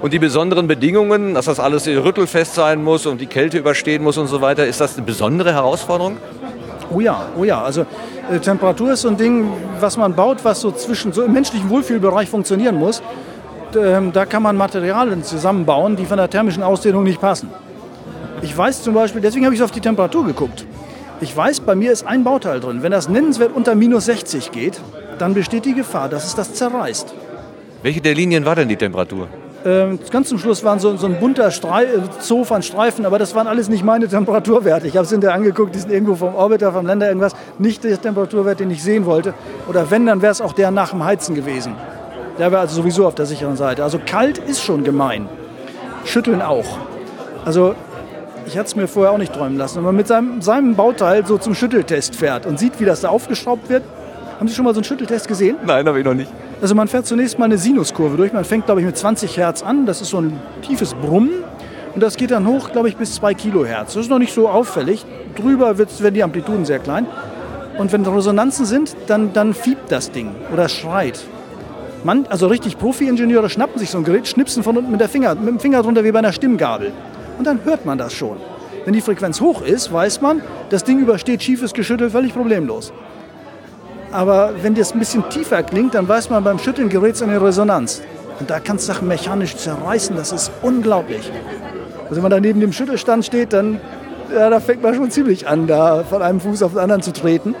[0.00, 4.16] Und die besonderen Bedingungen, dass das alles rüttelfest sein muss und die Kälte überstehen muss
[4.16, 6.16] und so weiter, ist das eine besondere Herausforderung?
[6.90, 7.62] Oh ja, oh ja.
[7.62, 7.84] Also
[8.30, 11.68] äh, Temperatur ist so ein Ding, was man baut, was so zwischen so im menschlichen
[11.70, 13.02] Wohlfühlbereich funktionieren muss
[13.76, 17.50] ähm, da kann man Materialien zusammenbauen, die von der thermischen Ausdehnung nicht passen.
[18.42, 20.64] Ich weiß zum Beispiel, deswegen habe ich so auf die Temperatur geguckt.
[21.20, 22.82] Ich weiß, bei mir ist ein Bauteil drin.
[22.82, 24.80] Wenn das nennenswert unter minus 60 geht,
[25.18, 27.12] dann besteht die Gefahr, dass es das zerreißt.
[27.82, 29.26] Welche der Linien war denn die Temperatur?
[29.64, 33.18] Ähm, ganz zum Schluss waren so, so ein bunter Strei äh, Zoo von Streifen, aber
[33.18, 34.86] das waren alles nicht meine Temperaturwerte.
[34.86, 37.32] Ich habe es hinterher angeguckt, die sind irgendwo vom Orbiter, vom Länder irgendwas.
[37.58, 39.34] Nicht der Temperaturwert, den ich sehen wollte.
[39.68, 41.74] Oder wenn, dann wäre es auch der nach dem Heizen gewesen.
[42.38, 43.82] Der wäre also sowieso auf der sicheren Seite.
[43.82, 45.28] Also kalt ist schon gemein.
[46.04, 46.78] Schütteln auch.
[47.44, 47.74] Also
[48.46, 49.78] ich hatte es mir vorher auch nicht träumen lassen.
[49.78, 53.08] Wenn man mit seinem, seinem Bauteil so zum Schütteltest fährt und sieht, wie das da
[53.08, 53.82] aufgeschraubt wird.
[54.38, 55.56] Haben Sie schon mal so einen Schütteltest gesehen?
[55.66, 56.30] Nein, habe ich noch nicht.
[56.60, 58.32] Also man fährt zunächst mal eine Sinuskurve durch.
[58.32, 59.86] Man fängt, glaube ich, mit 20 Hertz an.
[59.86, 61.30] Das ist so ein tiefes Brummen.
[61.94, 63.94] Und das geht dann hoch, glaube ich, bis 2 Kilohertz.
[63.94, 65.04] Das ist noch nicht so auffällig.
[65.36, 67.06] Drüber werden die Amplituden sehr klein.
[67.78, 71.20] Und wenn Resonanzen sind, dann, dann fiebt das Ding oder schreit.
[72.02, 75.34] Man, also richtig Profi-Ingenieure schnappen sich so ein Gerät, schnipsen von unten mit, der Finger,
[75.36, 76.92] mit dem Finger drunter wie bei einer Stimmgabel.
[77.38, 78.36] Und dann hört man das schon.
[78.84, 82.92] Wenn die Frequenz hoch ist, weiß man, das Ding übersteht schiefes Geschüttel völlig problemlos.
[84.12, 87.30] Aber wenn das ein bisschen tiefer klingt, dann weiß man beim Schütteln gerät es in
[87.30, 88.02] eine Resonanz.
[88.40, 91.30] Und da kannst du Sachen mechanisch zerreißen, das ist unglaublich.
[92.04, 93.80] Also wenn man da neben dem Schüttelstand steht, dann
[94.32, 97.12] ja, da fängt man schon ziemlich an, da von einem Fuß auf den anderen zu
[97.12, 97.54] treten.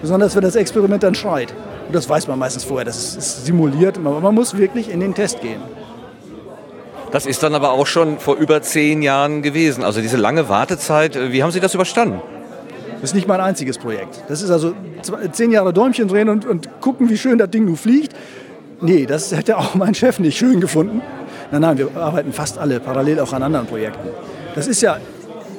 [0.00, 1.52] Besonders wenn das Experiment dann schreit.
[1.86, 3.98] Und das weiß man meistens vorher, das ist simuliert.
[3.98, 5.60] Aber man muss wirklich in den Test gehen.
[7.10, 9.84] Das ist dann aber auch schon vor über zehn Jahren gewesen.
[9.84, 12.20] Also diese lange Wartezeit, äh, wie haben Sie das überstanden?
[13.04, 14.24] Das ist nicht mein einziges Projekt.
[14.28, 14.72] Das ist also
[15.32, 18.16] zehn Jahre Däumchen drehen und, und gucken, wie schön das Ding nun fliegt.
[18.80, 21.02] Nee, das hätte auch mein Chef nicht schön gefunden.
[21.52, 24.08] Nein, nein, wir arbeiten fast alle parallel auch an anderen Projekten.
[24.54, 24.96] Das ist ja,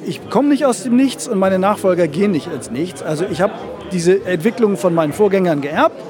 [0.04, 3.00] ich komme nicht aus dem Nichts und meine Nachfolger gehen nicht ins Nichts.
[3.00, 3.52] Also ich habe
[3.92, 6.02] diese Entwicklung von meinen Vorgängern geerbt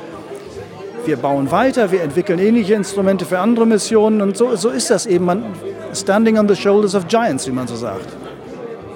[1.05, 5.07] wir bauen weiter, wir entwickeln ähnliche Instrumente für andere Missionen und so, so ist das
[5.07, 5.25] eben.
[5.27, 5.45] Man,
[5.93, 8.26] standing on the shoulders of giants, wie man so sagt.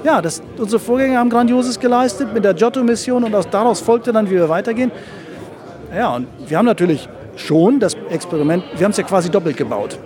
[0.03, 4.27] Ja, das, unsere Vorgänger haben Grandioses geleistet mit der Giotto-Mission und aus, daraus folgte dann,
[4.31, 4.91] wie wir weitergehen.
[5.95, 9.99] Ja, und wir haben natürlich schon das Experiment, wir haben es ja quasi doppelt gebaut.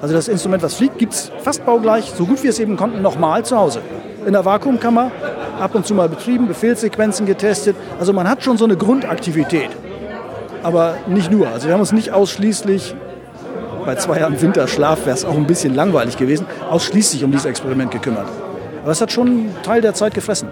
[0.00, 3.02] Also das Instrument, was fliegt, gibt es fast baugleich, so gut wir es eben konnten,
[3.02, 3.80] nochmal zu Hause.
[4.26, 5.10] In der Vakuumkammer,
[5.58, 7.74] ab und zu mal betrieben, Befehlssequenzen getestet.
[7.98, 9.70] Also man hat schon so eine Grundaktivität.
[10.62, 11.48] Aber nicht nur.
[11.48, 12.94] Also wir haben uns nicht ausschließlich,
[13.84, 17.90] bei zwei Jahren Winterschlaf wäre es auch ein bisschen langweilig gewesen, ausschließlich um dieses Experiment
[17.90, 18.26] gekümmert.
[18.84, 20.48] Aber es hat schon einen Teil der Zeit gefressen.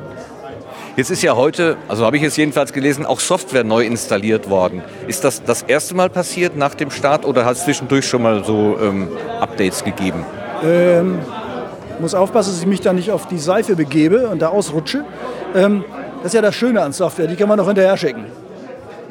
[0.97, 4.83] Jetzt ist ja heute, also habe ich es jedenfalls gelesen, auch Software neu installiert worden.
[5.07, 8.43] Ist das das erste Mal passiert nach dem Start oder hat es zwischendurch schon mal
[8.43, 10.25] so ähm, Updates gegeben?
[10.65, 11.19] Ähm,
[12.01, 15.05] muss aufpassen, dass ich mich da nicht auf die Seife begebe und da ausrutsche.
[15.55, 15.85] Ähm,
[16.23, 18.25] das ist ja das Schöne an Software, die kann man noch hinterher schicken.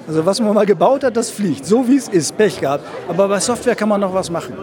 [0.08, 2.84] Also was man mal gebaut hat, das fliegt, so wie es ist, Pech gehabt.
[3.08, 4.56] Aber bei Software kann man noch was machen.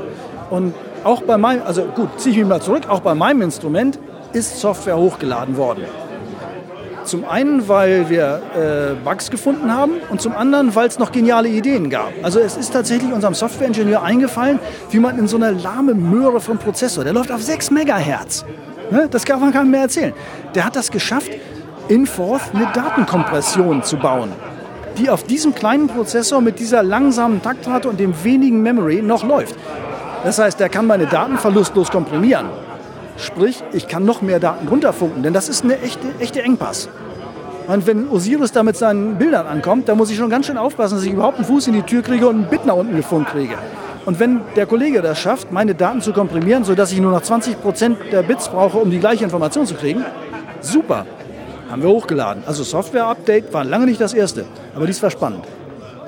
[0.51, 4.01] Und auch bei meinem, also gut, ziehe ich mich mal zurück, auch bei meinem Instrument
[4.33, 5.85] ist Software hochgeladen worden.
[7.05, 11.49] Zum einen, weil wir äh, Bugs gefunden haben und zum anderen, weil es noch geniale
[11.49, 12.13] Ideen gab.
[12.23, 14.59] Also es ist tatsächlich unserem Softwareingenieur eingefallen,
[14.91, 18.45] wie man in so eine lahme Möhre vom Prozessor, der läuft auf 6 Megahertz,
[18.91, 19.09] ne?
[19.11, 20.13] das kann man keinem mehr erzählen,
[20.55, 21.31] der hat das geschafft,
[21.89, 24.33] in Forth eine Datenkompression zu bauen,
[24.99, 29.55] die auf diesem kleinen Prozessor mit dieser langsamen Taktrate und dem wenigen Memory noch läuft.
[30.25, 32.49] Das heißt, der kann meine Daten verlustlos komprimieren.
[33.19, 36.89] Sprich, ich kann noch mehr Daten runterfunken, denn das ist eine echte, echte Engpass.
[37.67, 40.95] Und wenn Osiris da mit seinen Bildern ankommt, da muss ich schon ganz schön aufpassen,
[40.95, 43.31] dass ich überhaupt einen Fuß in die Tür kriege und einen Bit nach unten gefunkt
[43.31, 43.57] kriege.
[44.07, 47.61] Und wenn der Kollege das schafft, meine Daten zu komprimieren, sodass ich nur noch 20
[47.61, 50.03] Prozent der Bits brauche, um die gleiche Information zu kriegen,
[50.61, 51.05] super.
[51.71, 52.45] Haben wir hochgeladen.
[52.47, 55.45] Also Software-Update war lange nicht das erste, aber dies war spannend.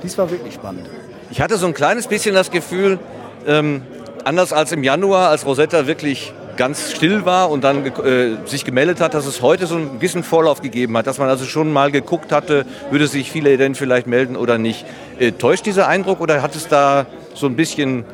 [0.03, 0.87] Dies war wirklich spannend.
[1.31, 2.99] Ich hatte so ein kleines bisschen das Gefühl,
[3.47, 3.83] ähm,
[4.25, 9.01] anders als im Januar, als Rosetta wirklich ganz still war und dann äh, sich gemeldet
[9.01, 11.91] hat, dass es heute so einen gewissen Vorlauf gegeben hat, dass man also schon mal
[11.91, 14.85] geguckt hatte, würde sich viele denn vielleicht melden oder nicht.
[15.19, 18.05] Äh, täuscht dieser Eindruck oder hat es da so ein bisschen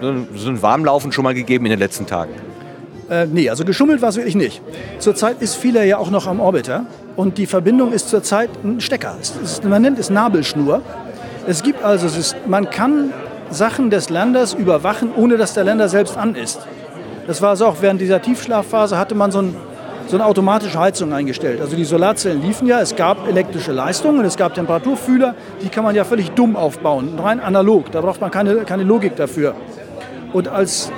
[0.00, 2.32] so ein Warmlaufen schon mal gegeben in den letzten Tagen?
[3.08, 4.60] Äh, nee, also geschummelt war es wirklich nicht.
[4.98, 9.14] Zurzeit ist vieler ja auch noch am Orbiter und die Verbindung ist zurzeit ein Stecker.
[9.20, 10.82] Ist, man nennt es Nabelschnur.
[11.46, 13.12] Es gibt also, es ist, man kann
[13.50, 16.58] Sachen des Landers überwachen, ohne dass der Länder selbst an ist.
[17.28, 19.54] Das war also auch während dieser Tiefschlafphase hatte man so, ein,
[20.06, 21.60] so eine automatische Heizung eingestellt.
[21.60, 25.94] Also die Solarzellen liefen ja, es gab elektrische Leistungen, es gab Temperaturfühler, die kann man
[25.94, 29.54] ja völlig dumm aufbauen, rein analog, da braucht man keine, keine Logik dafür.
[30.32, 30.90] Und als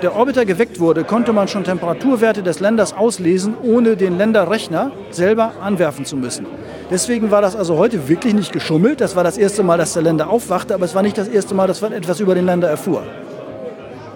[0.00, 5.52] der Orbiter geweckt wurde, konnte man schon Temperaturwerte des Länders auslesen, ohne den Länderrechner selber
[5.60, 6.46] anwerfen zu müssen.
[6.90, 9.02] Deswegen war das also heute wirklich nicht geschummelt.
[9.02, 11.54] Das war das erste Mal, dass der Länder aufwachte, aber es war nicht das erste
[11.54, 13.02] Mal, dass man etwas über den Länder erfuhr.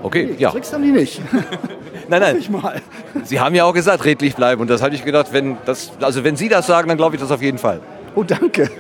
[0.02, 0.50] Okay, nee, ja.
[0.50, 1.20] Tricks haben die nicht.
[2.08, 2.36] nein, nein.
[2.38, 2.80] Ich mal.
[3.24, 4.60] Sie haben ja auch gesagt, redlich bleiben.
[4.60, 7.22] Und das habe ich gedacht, wenn, das, also wenn Sie das sagen, dann glaube ich
[7.22, 7.80] das auf jeden Fall.
[8.14, 8.70] Oh, danke.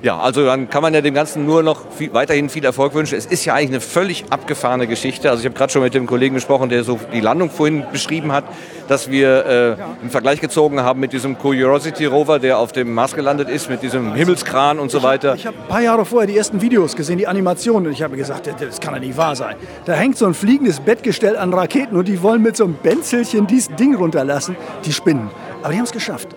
[0.00, 3.18] Ja, also dann kann man ja dem Ganzen nur noch viel, weiterhin viel Erfolg wünschen.
[3.18, 5.28] Es ist ja eigentlich eine völlig abgefahrene Geschichte.
[5.28, 8.30] Also ich habe gerade schon mit dem Kollegen gesprochen, der so die Landung vorhin beschrieben
[8.30, 8.44] hat,
[8.86, 13.14] dass wir äh, einen Vergleich gezogen haben mit diesem Curiosity Rover, der auf dem Mars
[13.14, 15.34] gelandet ist, mit diesem Himmelskran und so weiter.
[15.34, 18.02] Ich habe hab ein paar Jahre vorher die ersten Videos gesehen, die Animationen, und ich
[18.02, 19.56] habe gesagt, das kann ja nicht wahr sein.
[19.84, 23.48] Da hängt so ein fliegendes Bettgestell an Raketen und die wollen mit so einem Benzelchen
[23.48, 24.56] dieses Ding runterlassen.
[24.84, 25.28] Die spinnen.
[25.62, 26.28] Aber die haben es geschafft.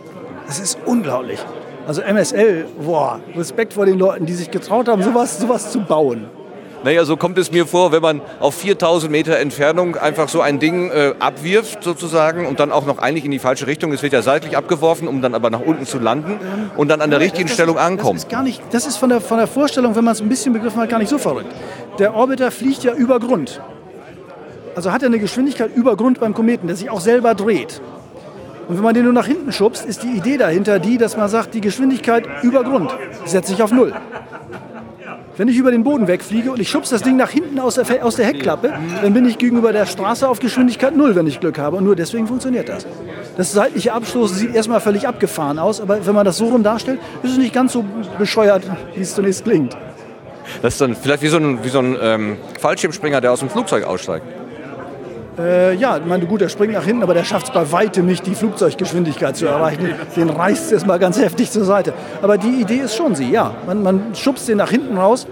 [0.48, 1.40] Das ist unglaublich.
[1.88, 6.26] Also MSL, boah, Respekt vor den Leuten, die sich getraut haben, sowas, sowas zu bauen.
[6.84, 10.58] Naja, so kommt es mir vor, wenn man auf 4000 Meter Entfernung einfach so ein
[10.60, 13.94] Ding äh, abwirft sozusagen und dann auch noch eigentlich in die falsche Richtung.
[13.94, 16.40] Es wird ja seitlich abgeworfen, um dann aber nach unten zu landen
[16.78, 18.16] und dann an der richtigen das, Stellung ankommt.
[18.16, 20.30] Das ist, gar nicht, das ist von der, von der Vorstellung, wenn man es ein
[20.30, 21.54] bisschen begriffen hat, gar nicht so verrückt.
[22.00, 23.62] Der Orbiter fliegt ja über Grund.
[24.76, 27.80] Also hat er eine Geschwindigkeit über Grund beim Kometen, der sich auch selber dreht.
[28.72, 31.28] Und wenn man den nur nach hinten schubst, ist die Idee dahinter die, dass man
[31.28, 32.90] sagt, die Geschwindigkeit über Grund
[33.26, 33.94] setze ich auf Null.
[35.36, 38.06] Wenn ich über den Boden wegfliege und ich schubse das Ding nach hinten aus der,
[38.06, 41.60] aus der Heckklappe, dann bin ich gegenüber der Straße auf Geschwindigkeit Null, wenn ich Glück
[41.60, 41.76] habe.
[41.76, 42.88] Und nur deswegen funktioniert das.
[43.36, 47.02] Das seitliche Abstoßen sieht erstmal völlig abgefahren aus, aber wenn man das so rum darstellt,
[47.24, 47.84] ist es nicht ganz so
[48.18, 48.64] bescheuert,
[48.96, 49.76] wie es zunächst klingt.
[50.62, 53.50] Das ist dann vielleicht wie so ein, wie so ein ähm, Fallschirmspringer, der aus dem
[53.50, 54.41] Flugzeug aussteigt.
[55.38, 58.06] Äh, ja, ich meine, gut, der springt nach hinten, aber der schafft es bei weitem
[58.06, 59.90] nicht, die Flugzeuggeschwindigkeit zu erreichen.
[60.16, 61.94] Den reißt es mal ganz heftig zur Seite.
[62.22, 63.54] Aber die Idee ist schon sie, ja.
[63.66, 65.28] Man, man schubst den nach hinten raus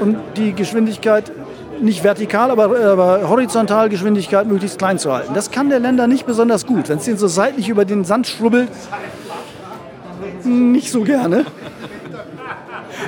[0.00, 1.32] und die Geschwindigkeit
[1.80, 5.34] nicht vertikal, aber, aber horizontal Geschwindigkeit möglichst klein zu halten.
[5.34, 6.88] Das kann der Länder nicht besonders gut.
[6.88, 8.68] Wenn es den so seitlich über den Sand schrubbelt,
[10.44, 11.44] nicht so gerne.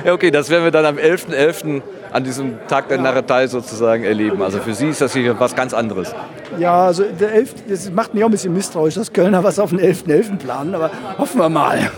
[0.05, 1.31] Ja, okay, das werden wir dann am 11.11.
[1.31, 1.81] .11.
[2.11, 4.41] an diesem Tag der Narretei sozusagen erleben.
[4.41, 6.13] Also für Sie ist das hier was ganz anderes.
[6.57, 7.55] Ja, also der 11.
[7.67, 10.05] Das macht mich auch ein bisschen misstrauisch, dass Kölner was auf den 11.11.
[10.05, 10.37] .11.
[10.37, 11.91] planen, aber hoffen wir mal.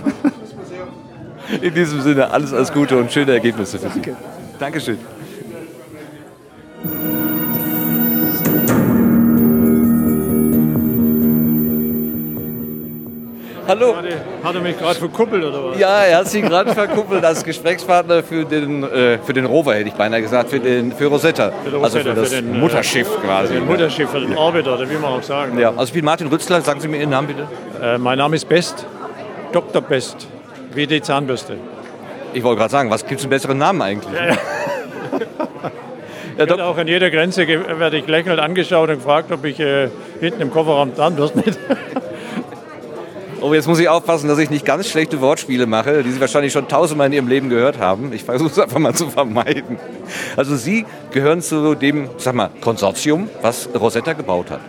[1.61, 4.01] In diesem Sinne, alles, alles Gute und schöne Ergebnisse für Sie.
[4.01, 4.15] Danke.
[4.59, 4.97] Dankeschön.
[13.71, 13.95] Hallo.
[14.43, 15.79] Hat er mich gerade verkuppelt oder was?
[15.79, 19.87] Ja, er hat Sie gerade verkuppelt als Gesprächspartner für den, äh, für den Rover, hätte
[19.87, 21.53] ich beinahe gesagt, für, den, für Rosetta.
[21.63, 23.47] Für den also Rosetta, für das für den, äh, Mutterschiff quasi.
[23.47, 25.57] Für den Mutterschiff, für den Orbiter, oder wie man auch sagen.
[25.57, 27.47] Ja, also ich bin Martin Rützler, sagen Sie mir Ihren Namen bitte.
[27.81, 28.85] Äh, mein Name ist Best,
[29.53, 29.81] Dr.
[29.81, 30.27] Best,
[30.73, 31.55] wie die Zahnbürste.
[32.33, 34.13] Ich wollte gerade sagen, was gibt es einen besseren Namen eigentlich?
[34.13, 34.37] Ja, ja.
[36.37, 40.41] Ja, auch an jeder Grenze werde ich lächelnd angeschaut und gefragt, ob ich äh, hinten
[40.41, 41.59] im Kofferraum Zahnbürste mit.
[43.41, 46.53] Oh, jetzt muss ich aufpassen, dass ich nicht ganz schlechte Wortspiele mache, die Sie wahrscheinlich
[46.53, 48.13] schon tausendmal in Ihrem Leben gehört haben.
[48.13, 49.77] Ich versuche es einfach mal zu vermeiden.
[50.37, 54.59] Also Sie gehören zu dem, sag mal, Konsortium, was Rosetta gebaut hat.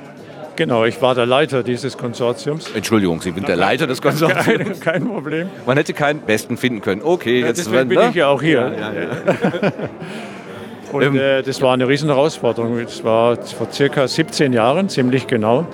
[0.57, 2.71] Genau, ich war der Leiter dieses Konsortiums.
[2.75, 4.81] Entschuldigung, Sie sind der Leiter des Konsortiums.
[4.81, 5.49] Kein, kein Problem.
[5.67, 7.03] Man hätte keinen besten finden können.
[7.03, 8.61] Okay, Ja, jetzt deswegen bin ich ja auch hier.
[8.79, 9.73] Ja, ja, ja.
[10.93, 11.17] Und Ähm.
[11.17, 12.79] äh, das war eine riesen Herausforderung.
[12.79, 15.67] Es war vor circa 17 Jahren, ziemlich genau,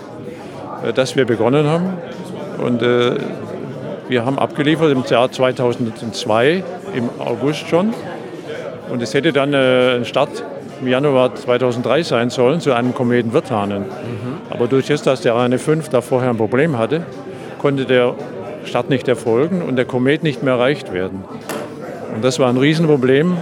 [0.87, 1.95] äh, dass wir begonnen haben.
[2.59, 3.17] Und äh,
[4.09, 7.93] wir haben abgeliefert im Jahr 2002, im August schon.
[8.91, 10.45] Und es hätte dann äh, ein Start
[10.81, 13.85] im Januar 2003 sein sollen zu einem Kometen Wirtanen.
[14.51, 17.03] Aber durch das, dass der Ariane 5 da vorher ein Problem hatte,
[17.59, 18.15] konnte der
[18.65, 21.25] Start nicht erfolgen und der Komet nicht mehr erreicht werden.
[22.15, 23.37] Und das war ein Riesenproblem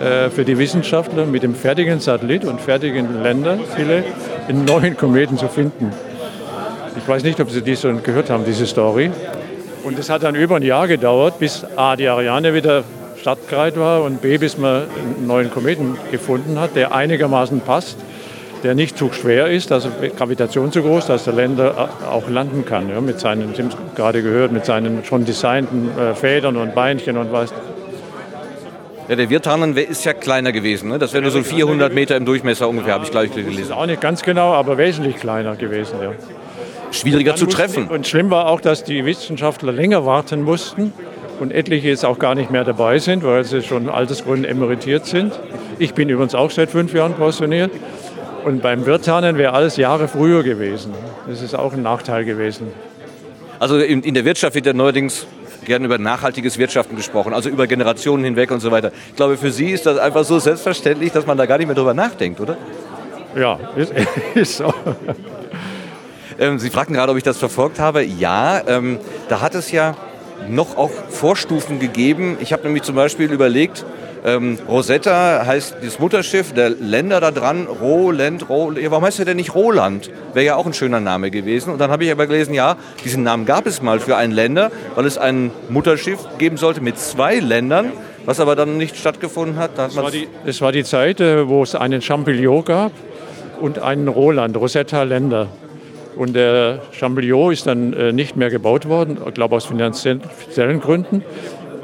[0.00, 4.04] äh, für die Wissenschaftler, mit dem fertigen Satellit und fertigen Länderziele
[4.48, 5.92] einen neuen Kometen zu finden.
[6.96, 9.10] Ich weiß nicht, ob Sie dies schon gehört haben, diese Story.
[9.84, 12.84] Und es hat dann über ein Jahr gedauert, bis A, die Ariane wieder
[13.20, 17.96] startbereit war und B, bis man einen neuen Kometen gefunden hat, der einigermaßen passt,
[18.62, 22.88] der nicht zu schwer ist, also Gravitation zu groß, dass der Länder auch landen kann.
[22.88, 26.74] Ja, mit seinen, Sie haben es gerade gehört, mit seinen schon designten äh, Federn und
[26.74, 27.52] Beinchen und was.
[29.08, 30.90] Ja, der Wirtanen ist ja kleiner gewesen.
[30.90, 30.98] Ne?
[30.98, 33.72] Das wäre nur so 400 Meter im Durchmesser ungefähr, habe ich gleich gelesen.
[33.72, 35.96] Auch nicht ganz genau, aber wesentlich kleiner gewesen.
[36.00, 36.12] Ja.
[36.92, 37.88] Schwieriger zu mussten- treffen.
[37.88, 40.92] Und schlimm war auch, dass die Wissenschaftler länger warten mussten
[41.40, 45.32] und etliche jetzt auch gar nicht mehr dabei sind, weil sie schon Altersgründen emeritiert sind.
[45.78, 47.70] Ich bin übrigens auch seit fünf Jahren pensioniert.
[48.44, 50.92] Und beim Wirtanen wäre alles Jahre früher gewesen.
[51.28, 52.68] Das ist auch ein Nachteil gewesen.
[53.60, 55.26] Also in, der Wirtschaft wird ja neuerdings
[55.64, 58.90] gerne über nachhaltiges Wirtschaften gesprochen, also über Generationen hinweg und so weiter.
[59.10, 61.76] Ich glaube, für Sie ist das einfach so selbstverständlich, dass man da gar nicht mehr
[61.76, 62.56] drüber nachdenkt, oder?
[63.36, 63.92] Ja, ist,
[64.34, 64.74] ist so.
[66.42, 68.02] Ähm, Sie fragten gerade, ob ich das verfolgt habe.
[68.02, 69.94] Ja, ähm, da hat es ja
[70.48, 72.36] noch auch Vorstufen gegeben.
[72.40, 73.84] Ich habe nämlich zum Beispiel überlegt,
[74.24, 79.24] ähm, Rosetta heißt das Mutterschiff, der Länder da dran, Roland, Ro ja, warum heißt er
[79.24, 80.10] denn nicht Roland?
[80.34, 81.72] Wäre ja auch ein schöner Name gewesen.
[81.72, 84.72] Und dann habe ich aber gelesen, ja, diesen Namen gab es mal für ein Länder,
[84.96, 87.92] weil es ein Mutterschiff geben sollte mit zwei Ländern,
[88.24, 89.78] was aber dann nicht stattgefunden hat.
[89.78, 92.90] Da hat man war, die, das war die Zeit, äh, wo es einen Champignon gab
[93.60, 95.04] und einen Roland, Rosetta
[96.16, 101.24] Und der Champignon ist dann äh, nicht mehr gebaut worden, ich glaube aus finanziellen Gründen.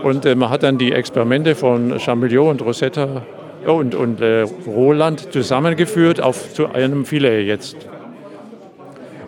[0.03, 3.23] Und äh, man hat dann die Experimente von Champignon und Rosetta
[3.67, 7.77] oh, und, und äh, Roland zusammengeführt auf zu einem Filet jetzt.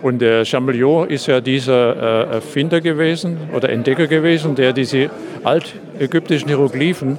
[0.03, 5.11] Und der Champignon ist ja dieser äh, Erfinder gewesen oder Entdecker gewesen, der diese
[5.45, 7.19] altägyptischen Hieroglyphen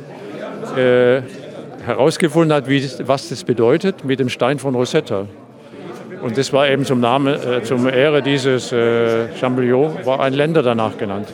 [0.76, 1.22] äh,
[1.86, 5.28] herausgefunden hat, wie, was das bedeutet mit dem Stein von Rosetta.
[6.22, 10.62] Und das war eben zum Namen, äh, zum Ehre dieses äh, Champignon, war ein Länder
[10.62, 11.28] danach genannt.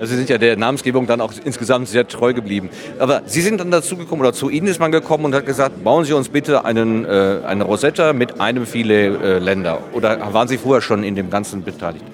[0.00, 2.70] Also Sie sind ja der Namensgebung dann auch insgesamt sehr treu geblieben.
[2.98, 5.82] Aber Sie sind dann dazu gekommen, oder zu Ihnen ist man gekommen und hat gesagt,
[5.82, 9.80] bauen Sie uns bitte einen, äh, eine Rosetta mit einem viele äh, Länder.
[9.92, 12.04] Oder waren Sie vorher schon in dem Ganzen beteiligt?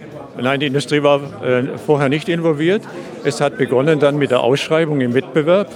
[0.40, 2.82] Nein, die Industrie war äh, vorher nicht involviert.
[3.22, 5.70] Es hat begonnen dann mit der Ausschreibung im Wettbewerb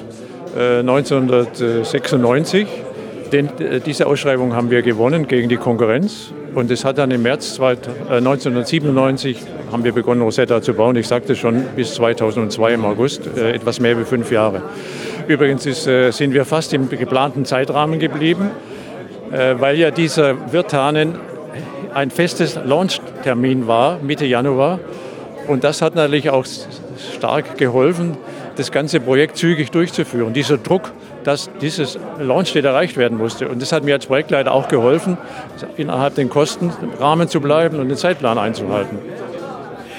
[0.57, 2.67] äh, 1996.
[3.33, 6.33] Den, äh, diese Ausschreibung haben wir gewonnen gegen die Konkurrenz.
[6.55, 9.39] Und es hat dann im März zweit- äh, 1997
[9.71, 10.97] haben wir begonnen, Rosetta zu bauen.
[10.97, 14.63] Ich sagte schon, bis 2002 im August, äh, etwas mehr wie fünf Jahre.
[15.27, 18.51] Übrigens ist, sind wir fast im geplanten Zeitrahmen geblieben,
[19.31, 21.17] weil ja dieser Wirtanen
[21.93, 24.81] ein festes Launchtermin war, Mitte Januar.
[25.47, 26.47] Und das hat natürlich auch
[27.15, 28.17] stark geholfen,
[28.57, 30.33] das ganze Projekt zügig durchzuführen.
[30.33, 30.93] Dieser Druck,
[31.29, 33.51] dass dieses Launch-Date erreicht werden musste.
[33.51, 35.19] Und das hat mir als Projektleiter auch geholfen,
[35.77, 38.99] innerhalb den Kostenrahmen zu bleiben und den Zeitplan einzuhalten.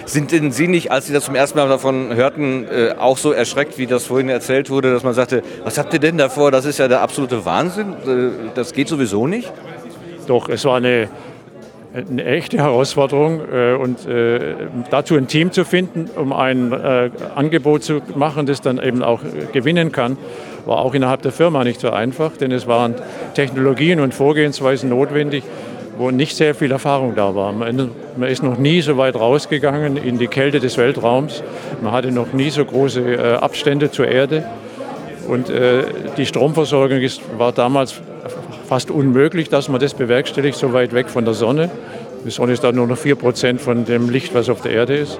[0.05, 3.31] Sind denn Sie nicht, als Sie das zum ersten Mal davon hörten, äh, auch so
[3.31, 6.49] erschreckt, wie das vorhin erzählt wurde, dass man sagte, was habt ihr denn davor?
[6.49, 7.93] Das ist ja der absolute Wahnsinn.
[7.93, 9.53] Äh, das geht sowieso nicht?
[10.25, 11.09] Doch, es war eine,
[11.93, 14.55] eine echte Herausforderung äh, und äh,
[14.89, 19.21] dazu ein Team zu finden, um ein äh, Angebot zu machen, das dann eben auch
[19.53, 20.17] gewinnen kann,
[20.65, 22.95] war auch innerhalb der Firma nicht so einfach, denn es waren
[23.33, 25.43] Technologien und Vorgehensweisen notwendig,
[25.97, 27.51] wo nicht sehr viel Erfahrung da war.
[27.51, 27.91] Man,
[28.21, 31.43] ist noch nie so weit rausgegangen in die Kälte des Weltraums.
[31.81, 34.45] Man hatte noch nie so große äh, Abstände zur Erde.
[35.27, 35.83] Und äh,
[36.17, 38.01] die Stromversorgung ist, war damals
[38.67, 41.69] fast unmöglich, dass man das bewerkstelligt, so weit weg von der Sonne.
[42.25, 44.95] Die Sonne ist da nur noch 4 Prozent von dem Licht, was auf der Erde
[44.95, 45.19] ist.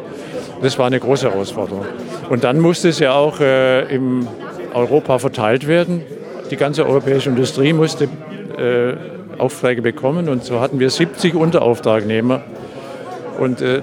[0.61, 1.85] Das war eine große Herausforderung.
[2.29, 4.27] Und dann musste es ja auch äh, in
[4.73, 6.03] Europa verteilt werden.
[6.51, 8.93] Die ganze europäische Industrie musste äh,
[9.39, 12.41] Aufträge bekommen und so hatten wir 70 Unterauftragnehmer.
[13.39, 13.81] Und äh,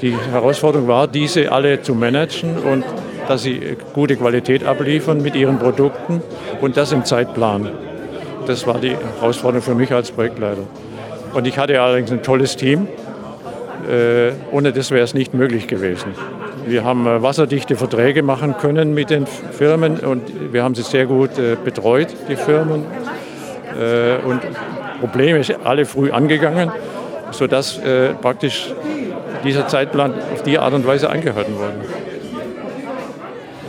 [0.00, 2.84] die Herausforderung war, diese alle zu managen und
[3.28, 6.22] dass sie gute Qualität abliefern mit ihren Produkten
[6.60, 7.68] und das im Zeitplan.
[8.46, 10.62] Das war die Herausforderung für mich als Projektleiter.
[11.34, 12.88] Und ich hatte allerdings ein tolles Team.
[13.88, 16.14] Äh, ohne das wäre es nicht möglich gewesen.
[16.66, 21.06] Wir haben äh, wasserdichte Verträge machen können mit den Firmen und wir haben sie sehr
[21.06, 22.84] gut äh, betreut, die Firmen.
[23.78, 24.40] Äh, und
[25.00, 26.70] Probleme alle früh angegangen,
[27.30, 27.80] sodass
[28.20, 28.70] praktisch
[29.42, 31.72] dieser Zeitplan auf die Art und Weise eingehalten wurde.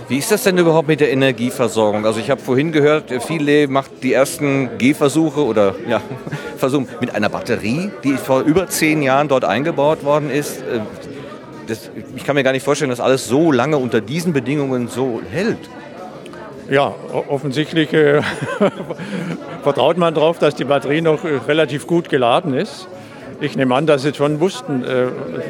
[0.10, 2.06] Wie ist das denn überhaupt mit der Energieversorgung?
[2.06, 6.02] Also ich habe vorhin gehört, viele macht die ersten Gehversuche oder ja,
[6.58, 10.62] Versuche mit einer Batterie, die vor über zehn Jahren dort eingebaut worden ist.
[11.72, 15.22] Das, ich kann mir gar nicht vorstellen, dass alles so lange unter diesen Bedingungen so
[15.32, 15.70] hält.
[16.70, 16.94] Ja,
[17.30, 18.22] offensichtlich äh,
[19.64, 22.90] vertraut man darauf, dass die Batterie noch äh, relativ gut geladen ist.
[23.40, 25.08] Ich nehme an, dass sie schon wussten, äh,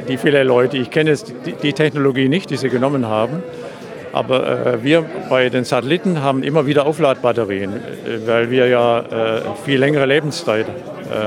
[0.07, 0.78] die viele Leute.
[0.78, 3.41] Ich kenne jetzt die, die, Technologie nicht, die sie genommen haben.
[4.13, 9.41] Aber äh, wir bei den Satelliten haben immer wieder Aufladbatterien, äh, weil wir ja äh,
[9.65, 10.67] viel längere Lebenszeit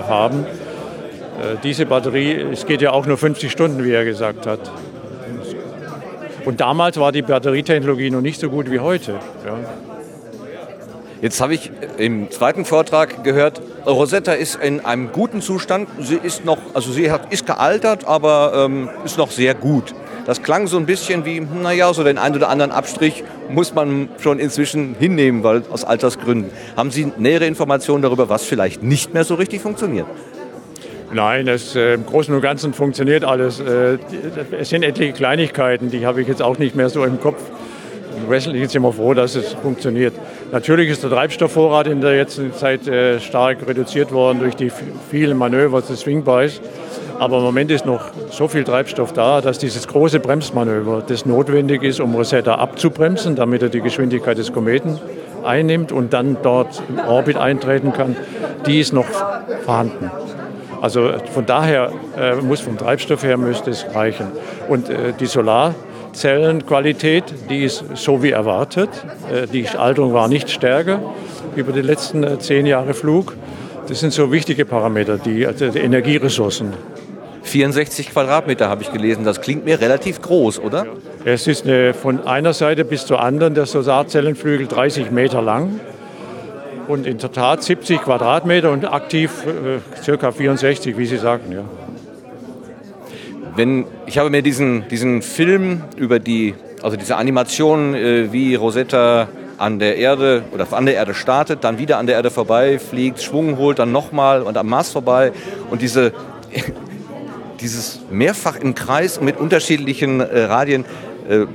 [0.09, 0.47] haben.
[1.63, 4.61] Diese Batterie, es geht ja auch nur 50 Stunden, wie er gesagt hat.
[6.45, 9.13] Und damals war die Batterietechnologie noch nicht so gut wie heute.
[9.45, 9.59] Ja.
[11.23, 15.89] Jetzt habe ich im zweiten Vortrag gehört, Rosetta ist in einem guten Zustand.
[15.99, 19.95] Sie ist noch, also sie hat, ist gealtert, aber ähm, ist noch sehr gut.
[20.27, 24.09] Das klang so ein bisschen wie, naja, so den einen oder anderen Abstrich muss man
[24.19, 26.51] schon inzwischen hinnehmen, weil aus Altersgründen.
[26.77, 30.07] Haben Sie nähere Informationen darüber, was vielleicht nicht mehr so richtig funktioniert?
[31.13, 33.61] Nein, es, äh, im Großen und Ganzen funktioniert alles.
[33.61, 33.99] Äh,
[34.59, 37.41] es sind etliche Kleinigkeiten, die habe ich jetzt auch nicht mehr so im Kopf.
[38.17, 40.15] Im Wesentlichen sind wir froh, dass es funktioniert.
[40.53, 44.71] Natürlich ist der Treibstoffvorrat in der jetzigen Zeit äh, stark reduziert worden durch die
[45.11, 46.61] vielen Manöver des Swingbys.
[47.19, 51.83] Aber im Moment ist noch so viel Treibstoff da, dass dieses große Bremsmanöver, das notwendig
[51.83, 54.99] ist, um Rosetta abzubremsen, damit er die Geschwindigkeit des Kometen
[55.45, 58.17] einnimmt und dann dort im Orbit eintreten kann,
[58.67, 59.07] die ist noch
[59.65, 60.11] vorhanden.
[60.85, 64.27] Also von daher äh, muss vom Treibstoff her müsste es reichen.
[64.69, 68.91] Und äh, die Solarzellenqualität, die ist so wie erwartet.
[69.33, 71.01] Äh, die Alterung war nicht stärker
[71.57, 73.35] über die letzten äh, zehn Jahre Flug.
[73.89, 76.75] Das sind so wichtige Parameter, die, also die Energieressourcen.
[77.45, 79.25] 64 Quadratmeter habe ich gelesen.
[79.25, 80.85] Das klingt mir relativ groß, oder?
[81.25, 85.81] Es ist eine, von einer Seite bis zur anderen der Solarzellenflügel 30 Meter lang
[86.89, 91.53] und in der Tat 70 Quadratmeter und aktiv äh, circa 64, wie Sie sagten.
[91.53, 91.65] Ja.
[93.57, 99.29] Wenn, ich habe mir diesen, diesen Film über die, also diese Animation, äh, wie Rosetta
[99.59, 103.23] an der Erde oder an der Erde startet, dann wieder an der Erde vorbei fliegt,
[103.23, 105.33] Schwung holt, dann nochmal und am Mars vorbei
[105.71, 106.13] und diese
[107.61, 110.85] dieses mehrfach im Kreis mit unterschiedlichen äh, Radien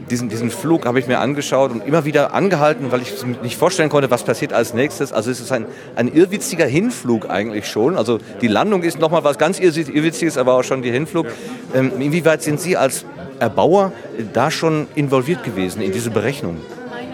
[0.09, 3.13] diesen, diesen Flug habe ich mir angeschaut und immer wieder angehalten, weil ich
[3.43, 5.13] nicht vorstellen konnte, was passiert als nächstes.
[5.13, 5.65] Also es ist ein,
[5.95, 7.95] ein irrwitziger Hinflug eigentlich schon.
[7.95, 11.27] Also die Landung ist nochmal was ganz Irrwitziges, aber auch schon die Hinflug.
[11.75, 13.05] Ähm, inwieweit sind Sie als
[13.39, 13.93] Erbauer
[14.33, 16.57] da schon involviert gewesen in diese Berechnung?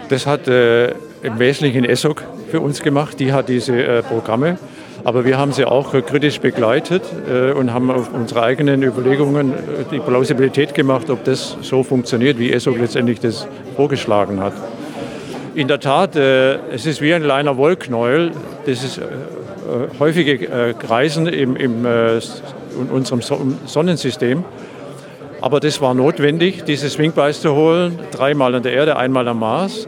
[0.08, 0.92] Das hat äh,
[1.22, 3.20] im Wesentlichen ESOC für uns gemacht.
[3.20, 4.58] Die hat diese äh, Programme
[5.06, 9.56] aber wir haben sie auch kritisch begleitet äh, und haben auf unsere eigenen Überlegungen äh,
[9.88, 13.46] die Plausibilität gemacht, ob das so funktioniert, wie ESOC letztendlich das
[13.76, 14.52] vorgeschlagen hat.
[15.54, 18.32] In der Tat, äh, es ist wie ein kleiner Wollknäuel.
[18.66, 19.00] Das ist
[20.00, 23.20] häufige Kreisen im, im in unserem
[23.64, 24.44] Sonnensystem.
[25.40, 29.86] Aber das war notwendig, diese Swingbeis zu holen, dreimal an der Erde, einmal am Mars,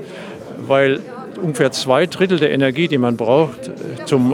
[0.65, 1.01] weil
[1.43, 3.73] ungefähr zwei Drittel der Energie, die man braucht
[4.05, 4.33] zum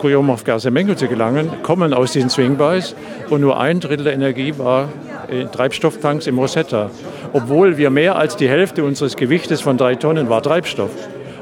[0.00, 2.94] Koyomov-Gase zu gelangen, kommen aus diesen Swingbys
[3.28, 4.88] und nur ein Drittel der Energie war
[5.30, 6.90] in Treibstofftanks im Rosetta.
[7.32, 10.90] Obwohl wir mehr als die Hälfte unseres Gewichtes von drei Tonnen war Treibstoff.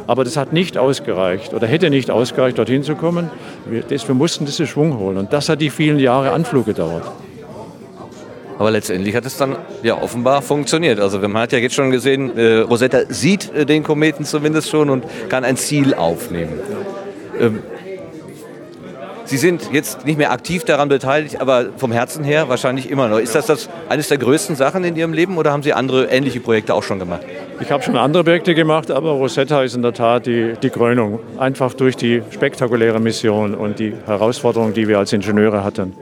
[0.06, 3.30] Aber das hat nicht ausgereicht oder hätte nicht ausgereicht, dorthin zu kommen.
[3.66, 5.18] Wir, das, wir mussten diesen Schwung holen.
[5.18, 7.04] Und das hat die vielen Jahre Anflug gedauert.
[8.58, 10.98] Aber letztendlich hat es dann ja offenbar funktioniert.
[10.98, 14.90] Also man hat ja jetzt schon gesehen, äh, Rosetta sieht äh, den Kometen zumindest schon
[14.90, 16.58] und kann ein Ziel aufnehmen.
[17.38, 17.60] Ähm,
[19.28, 23.18] Sie sind jetzt nicht mehr aktiv daran beteiligt, aber vom Herzen her wahrscheinlich immer noch.
[23.18, 26.40] Ist das, das eines der größten Sachen in Ihrem Leben oder haben Sie andere ähnliche
[26.40, 27.20] Projekte auch schon gemacht?
[27.60, 31.20] Ich habe schon andere Projekte gemacht, aber Rosetta ist in der Tat die, die Krönung.
[31.36, 35.92] Einfach durch die spektakuläre Mission und die Herausforderungen, die wir als Ingenieure hatten.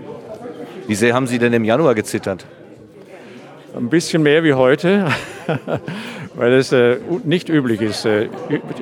[0.87, 2.47] Wie sehr haben Sie denn im Januar gezittert?
[3.77, 5.09] Ein bisschen mehr wie heute,
[6.37, 8.29] weil es äh, nicht üblich ist, äh,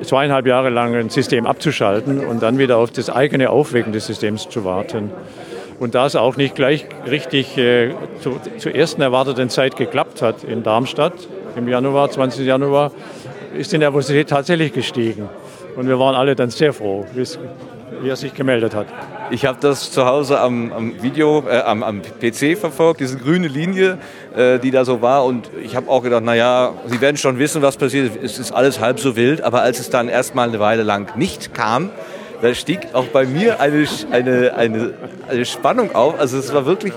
[0.03, 4.49] zweieinhalb Jahre lang ein System abzuschalten und dann wieder auf das eigene Aufwecken des Systems
[4.49, 5.11] zu warten.
[5.79, 7.91] Und da es auch nicht gleich richtig äh,
[8.21, 11.13] zu, zur ersten erwarteten Zeit geklappt hat in Darmstadt
[11.55, 12.45] im Januar, 20.
[12.45, 12.91] Januar,
[13.57, 15.29] ist die Nervosität tatsächlich gestiegen.
[15.75, 18.87] Und wir waren alle dann sehr froh, wie er sich gemeldet hat.
[19.31, 23.47] Ich habe das zu Hause am, am Video, äh, am, am, PC verfolgt, diese grüne
[23.47, 23.97] Linie,
[24.35, 25.25] äh, die da so war.
[25.25, 28.11] Und ich habe auch gedacht, naja, Sie werden schon wissen, was passiert.
[28.21, 29.41] Es ist alles halb so wild.
[29.41, 31.89] Aber als es dann erstmal eine Weile lang nicht kam,
[32.41, 34.93] da stieg auch bei mir eine, eine, eine,
[35.27, 36.19] eine Spannung auf.
[36.19, 36.93] Also es war wirklich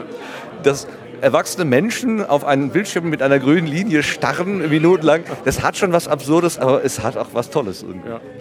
[0.62, 0.87] das
[1.21, 5.23] erwachsene Menschen auf einen Bildschirm mit einer grünen Linie starren minutenlang.
[5.45, 7.85] Das hat schon was Absurdes, aber es hat auch was Tolles.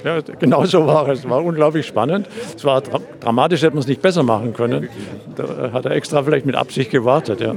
[0.04, 1.20] Ja, ja genau so war es.
[1.20, 2.28] Es war unglaublich spannend.
[2.56, 4.90] Es war dra dramatisch, hätte man es nicht besser machen können.
[5.36, 7.42] Da hat er extra vielleicht mit Absicht gewartet.
[7.42, 7.56] Ja.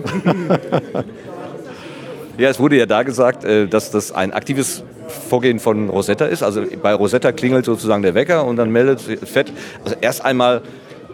[2.38, 4.82] Ja, es wurde ja da gesagt, äh, dass das ein aktives
[5.28, 6.42] Vorgehen von Rosetta ist.
[6.42, 9.52] Also bei Rosetta klingelt sozusagen der Wecker und dann meldet Fett.
[9.84, 10.62] Also erst einmal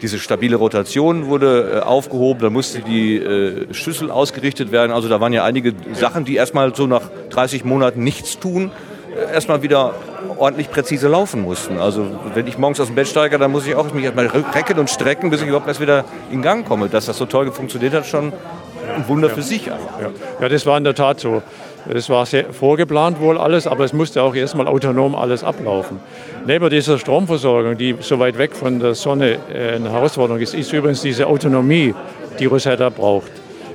[0.03, 4.93] diese stabile Rotation wurde äh, aufgehoben, da musste die äh, Schüssel ausgerichtet werden.
[4.93, 8.71] Also da waren ja einige Sachen, die erstmal so nach 30 Monaten nichts tun,
[9.15, 9.95] äh, erstmal wieder
[10.39, 11.79] ordentlich präzise laufen mussten.
[11.79, 14.79] Also wenn ich morgens aus dem Bett steige, dann muss ich auch mich erstmal recken
[14.79, 16.89] und strecken, bis ich überhaupt erst wieder in Gang komme.
[16.89, 18.33] Dass das so toll funktioniert hat, schon
[18.95, 19.67] ein Wunder für sich.
[19.67, 19.79] Ja.
[20.41, 21.43] ja, das war in der Tat so.
[21.93, 26.01] Es war sehr vorgeplant wohl alles, aber es musste auch erstmal autonom alles ablaufen.
[26.45, 30.73] Neben dieser Stromversorgung, die so weit weg von der Sonne äh, eine Herausforderung ist, ist
[30.73, 31.95] übrigens diese Autonomie,
[32.41, 33.31] die Rosetta braucht.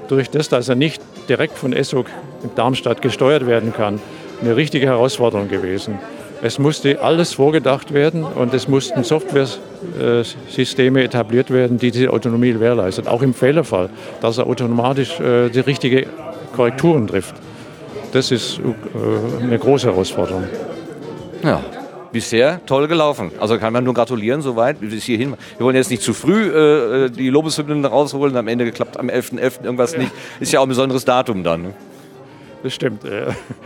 [0.09, 2.07] Durch das, dass er nicht direkt von ESSOC
[2.43, 4.01] in Darmstadt gesteuert werden kann,
[4.41, 5.97] eine richtige Herausforderung gewesen.
[6.43, 13.07] Es musste alles vorgedacht werden und es mussten Software-Systeme etabliert werden, die diese Autonomie gewährleisten.
[13.07, 13.89] Auch im Fehlerfall,
[14.21, 16.07] dass er automatisch äh, die richtigen
[16.53, 17.35] Korrekturen trifft
[18.11, 20.43] das ist äh, eine große Herausforderung.
[21.43, 21.61] Ja,
[22.11, 23.31] bisher toll gelaufen.
[23.39, 25.35] Also kann man nur gratulieren, soweit bis hierhin.
[25.57, 29.39] Wir wollen jetzt nicht zu früh äh, die Lobeshymnen rausholen, am Ende geklappt am 11.11.
[29.39, 29.63] .11.
[29.63, 29.99] irgendwas ja.
[29.99, 30.11] nicht.
[30.39, 31.61] Ist ja auch ein besonderes Datum dann.
[31.63, 31.73] Ne?
[32.63, 33.03] Das stimmt.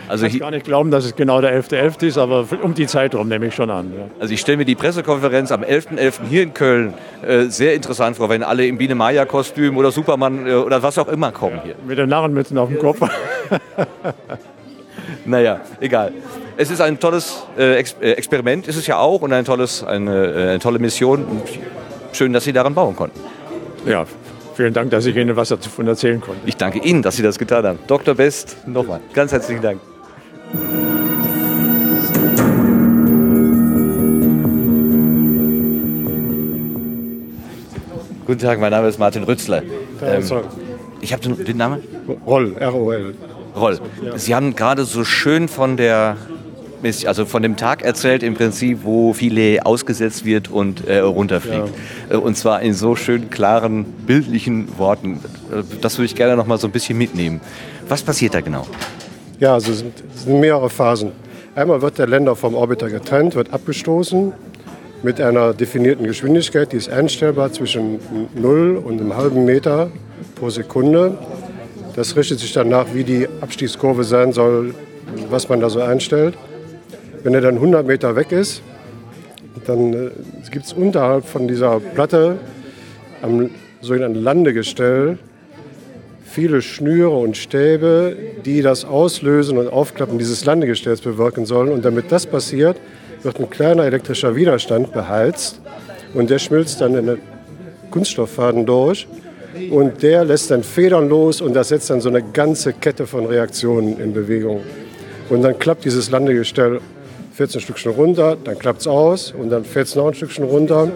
[0.08, 2.00] Also ich kann gar nicht glauben, dass es genau der 11.11.
[2.00, 2.08] .11.
[2.08, 3.92] ist, aber um die Zeit rum nehme ich schon an.
[3.96, 4.06] Ja.
[4.20, 5.98] Also ich stelle mir die Pressekonferenz am 11.11.
[5.98, 6.14] .11.
[6.30, 6.94] hier in Köln
[7.26, 10.98] äh, sehr interessant vor, wenn alle im Biene Maya Kostüm oder Superman äh, oder was
[10.98, 11.76] auch immer kommen hier.
[11.86, 13.00] Mit den Narrenmützen auf dem Kopf.
[15.26, 16.14] naja, egal.
[16.58, 19.84] Es ist ein tolles äh, Ex äh, Experiment, ist es ja auch, und ein tolles,
[19.84, 21.26] eine, äh, eine tolle Mission.
[22.14, 23.20] Schön, dass Sie daran bauen konnten.
[23.86, 24.06] Ja,
[24.56, 26.40] Vielen Dank, dass ich Ihnen was davon erzählen konnte.
[26.46, 27.80] Ich danke Ihnen, dass Sie das getan haben.
[27.88, 28.16] Dr.
[28.16, 29.82] Best, nochmal ganz herzlichen Dank.
[38.26, 39.62] Guten Tag, mein Name ist Martin Rützler.
[40.02, 40.24] Ähm,
[41.02, 41.84] ich habe den, den Namen?
[42.26, 43.14] Roll, R-O-L.
[43.58, 43.80] Roll.
[44.16, 46.16] Sie haben gerade so schön von der
[47.06, 51.70] also von dem Tag erzählt im Prinzip, wo Filet ausgesetzt wird und äh, runterfliegt.
[52.10, 52.16] Ja.
[52.16, 55.20] Äh, und zwar in so schön klaren, bildlichen Worten.
[55.52, 57.42] Äh, das würde ich gerne noch mal so ein bisschen mitnehmen.
[57.88, 58.66] Was passiert da genau?
[59.40, 61.12] Ja, also es sind, es sind mehrere Phasen.
[61.56, 64.34] Einmal wird der Länder vom Orbiter getrennt, wird abgestoßen
[65.04, 68.00] mit einer definierten Geschwindigkeit, die ist einstellbar zwischen
[68.34, 69.92] 0 und einem halben Meter
[70.36, 71.18] pro Sekunde.
[71.96, 74.74] Das richtet sich dann nach, wie die Abstiegskurve sein soll,
[75.30, 76.38] was man da so einstellt.
[77.26, 78.62] Wenn er dann 100 Meter weg ist,
[79.66, 80.10] dann äh,
[80.52, 82.38] gibt es unterhalb von dieser Platte
[83.24, 83.50] am
[83.82, 85.18] sogenannten Landegestell
[86.24, 88.16] viele Schnüre und Stäbe,
[88.46, 91.70] die das Auslösen und Aufklappen dieses Landegestells bewirken sollen.
[91.70, 92.78] Und damit das passiert,
[93.24, 95.60] wird ein kleiner elektrischer Widerstand beheizt
[96.14, 97.18] und der schmilzt dann in den
[97.90, 99.08] Kunststofffaden durch
[99.72, 103.26] und der lässt dann Federn los und das setzt dann so eine ganze Kette von
[103.26, 104.62] Reaktionen in Bewegung.
[105.32, 106.82] Und dann klappt dieses Landegestell
[107.36, 110.14] fährt es ein Stückchen runter, dann klappt es aus und dann fährt es noch ein
[110.14, 110.90] Stückchen runter.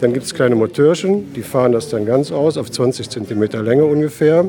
[0.00, 3.84] Dann gibt es kleine Motörchen, die fahren das dann ganz aus, auf 20 cm Länge
[3.84, 4.46] ungefähr.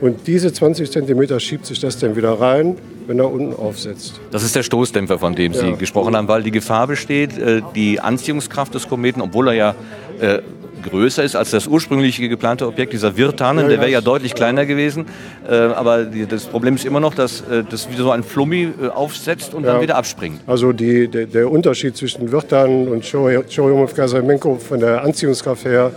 [0.00, 2.76] Und diese 20 cm schiebt sich das dann wieder rein,
[3.08, 4.20] wenn er unten aufsetzt.
[4.30, 5.76] Das ist der Stoßdämpfer, von dem Sie Ja.
[5.76, 9.74] gesprochen haben, weil die Gefahr besteht, äh, die Anziehungskraft des Kometen, obwohl er ja
[10.20, 10.38] äh,
[10.82, 15.06] größer ist als das ursprüngliche geplante Objekt, dieser Wirtanen, der wäre ja deutlich kleiner gewesen.
[15.48, 18.68] Äh, aber die, das Problem ist immer noch, dass äh, das wie so ein Flummi
[18.82, 19.82] äh, aufsetzt und dann Ja.
[19.82, 20.40] wieder abspringt.
[20.46, 25.92] Also die, der, der Unterschied zwischen Wirtan und Churyumov-Kasamenko von der Anziehungskraft her,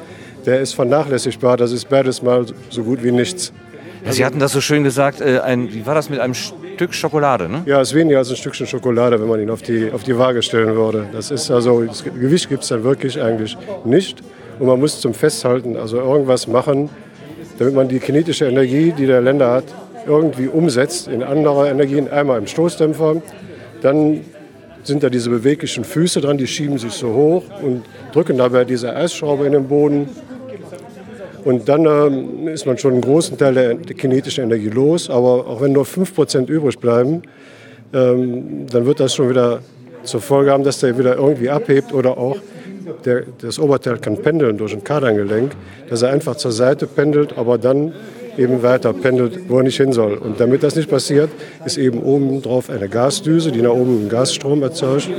[0.46, 1.58] der ist vernachlässigbar.
[1.58, 3.54] Das ist beides mal so gut wie nichts.
[4.06, 7.48] Ja, Sie hatten das so schön gesagt, ein, wie war das mit einem Stück Schokolade,
[7.48, 7.62] ne?
[7.66, 10.18] Ja, es ist weniger als ein Stückchen Schokolade, wenn man ihn auf die, auf die
[10.18, 11.06] Waage stellen würde.
[11.14, 13.56] Das ist also, das Gewicht gibt es dann wirklich eigentlich
[13.86, 14.22] nicht.
[14.60, 16.89] Und man muss zum Festhalten also irgendwas machen,
[17.60, 19.66] damit man die kinetische Energie, die der Länder hat,
[20.06, 22.10] irgendwie umsetzt in andere Energien.
[22.10, 23.22] Einmal im Stoßdämpfer,
[23.82, 24.22] dann
[24.84, 28.95] sind da diese beweglichen Füße dran, die schieben sich so hoch und drücken dabei diese
[28.95, 30.10] Eisschraube in den Boden.
[31.45, 35.10] Und dann ähm, ist man schon einen großen Teil der, der kinetischen Energie los.
[35.10, 37.22] Aber auch wenn nur 5% übrig bleiben,
[37.93, 39.60] ähm, dann wird das schon wieder
[40.04, 42.38] zur Folge haben, dass der wieder irgendwie abhebt oder auch
[43.06, 45.52] der, das Oberteil kann pendeln durch ein Kardangelenk,
[45.90, 47.94] dass er einfach zur Seite pendelt, aber dann
[48.38, 50.14] eben weiter pendelt, wo er nicht hin soll.
[50.16, 51.30] Und damit das nicht passiert,
[51.66, 55.10] ist eben oben drauf eine Gasdüse, die nach oben einen Gasstrom erzeugt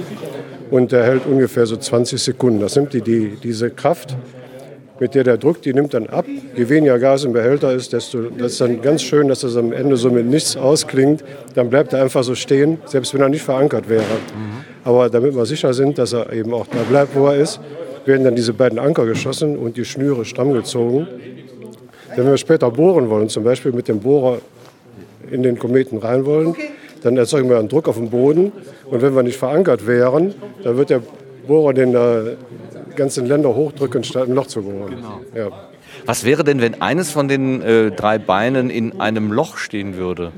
[0.70, 2.60] und der hält ungefähr so 20 Sekunden.
[2.60, 4.16] Das nimmt die, die, diese Kraft,
[5.00, 6.24] mit der der drückt, die nimmt dann ab.
[6.56, 9.72] Je weniger Gas im Behälter ist, desto das ist dann ganz schön, dass das am
[9.72, 11.24] Ende so mit nichts ausklingt.
[11.54, 14.04] Dann bleibt er einfach so stehen, selbst wenn er nicht verankert wäre.
[14.84, 17.60] Aber damit wir sicher sind, dass er eben auch da bleibt, wo er ist,
[18.04, 21.08] werden dann diese beiden Anker geschossen und die Schnüre stramm gezogen.
[22.14, 24.38] Wenn wir später bohren wollen, zum Beispiel mit dem Bohrer
[25.30, 26.54] in den Kometen rein wollen,
[27.02, 28.52] dann erzeugen wir einen Druck auf dem Boden.
[28.86, 31.00] Und wenn wir nicht verankert wären, dann wird der
[31.46, 32.36] Bohrer den äh,
[32.94, 34.96] ganzen Länder hochdrücken, statt ein Loch zu bohren.
[35.34, 35.48] Ja.
[36.06, 40.32] Was wäre denn, wenn eines von den äh, drei Beinen in einem Loch stehen würde?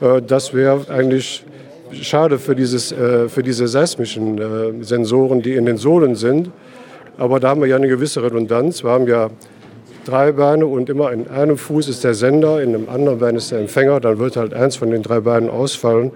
[0.00, 1.44] Äh, Das wäre eigentlich
[1.92, 6.50] schade für, dieses, äh, für diese seismischen äh, Sensoren, die in den Sohlen sind.
[7.18, 8.82] Aber da haben wir ja eine gewisse Redundanz.
[8.82, 9.30] Wir haben ja
[10.04, 13.52] drei Beine und immer in einem Fuß ist der Sender, in einem anderen Bein ist
[13.52, 14.00] der Empfänger.
[14.00, 16.12] Dann wird halt eins von den drei Beinen ausfallen.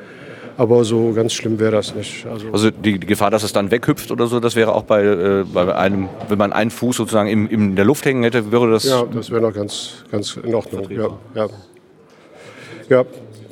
[0.58, 2.26] Aber so ganz schlimm wäre das nicht.
[2.26, 5.04] Also, Also die, die Gefahr, dass es dann weghüpft oder so, das wäre auch bei,
[5.04, 8.72] äh, bei einem, wenn man einen Fuß sozusagen im, in der Luft hängen hätte, würde
[8.72, 8.84] das.
[8.84, 10.90] ja, das wäre noch ganz, ganz in Ordnung.
[10.90, 11.48] Ja, ja.
[12.88, 13.04] ja,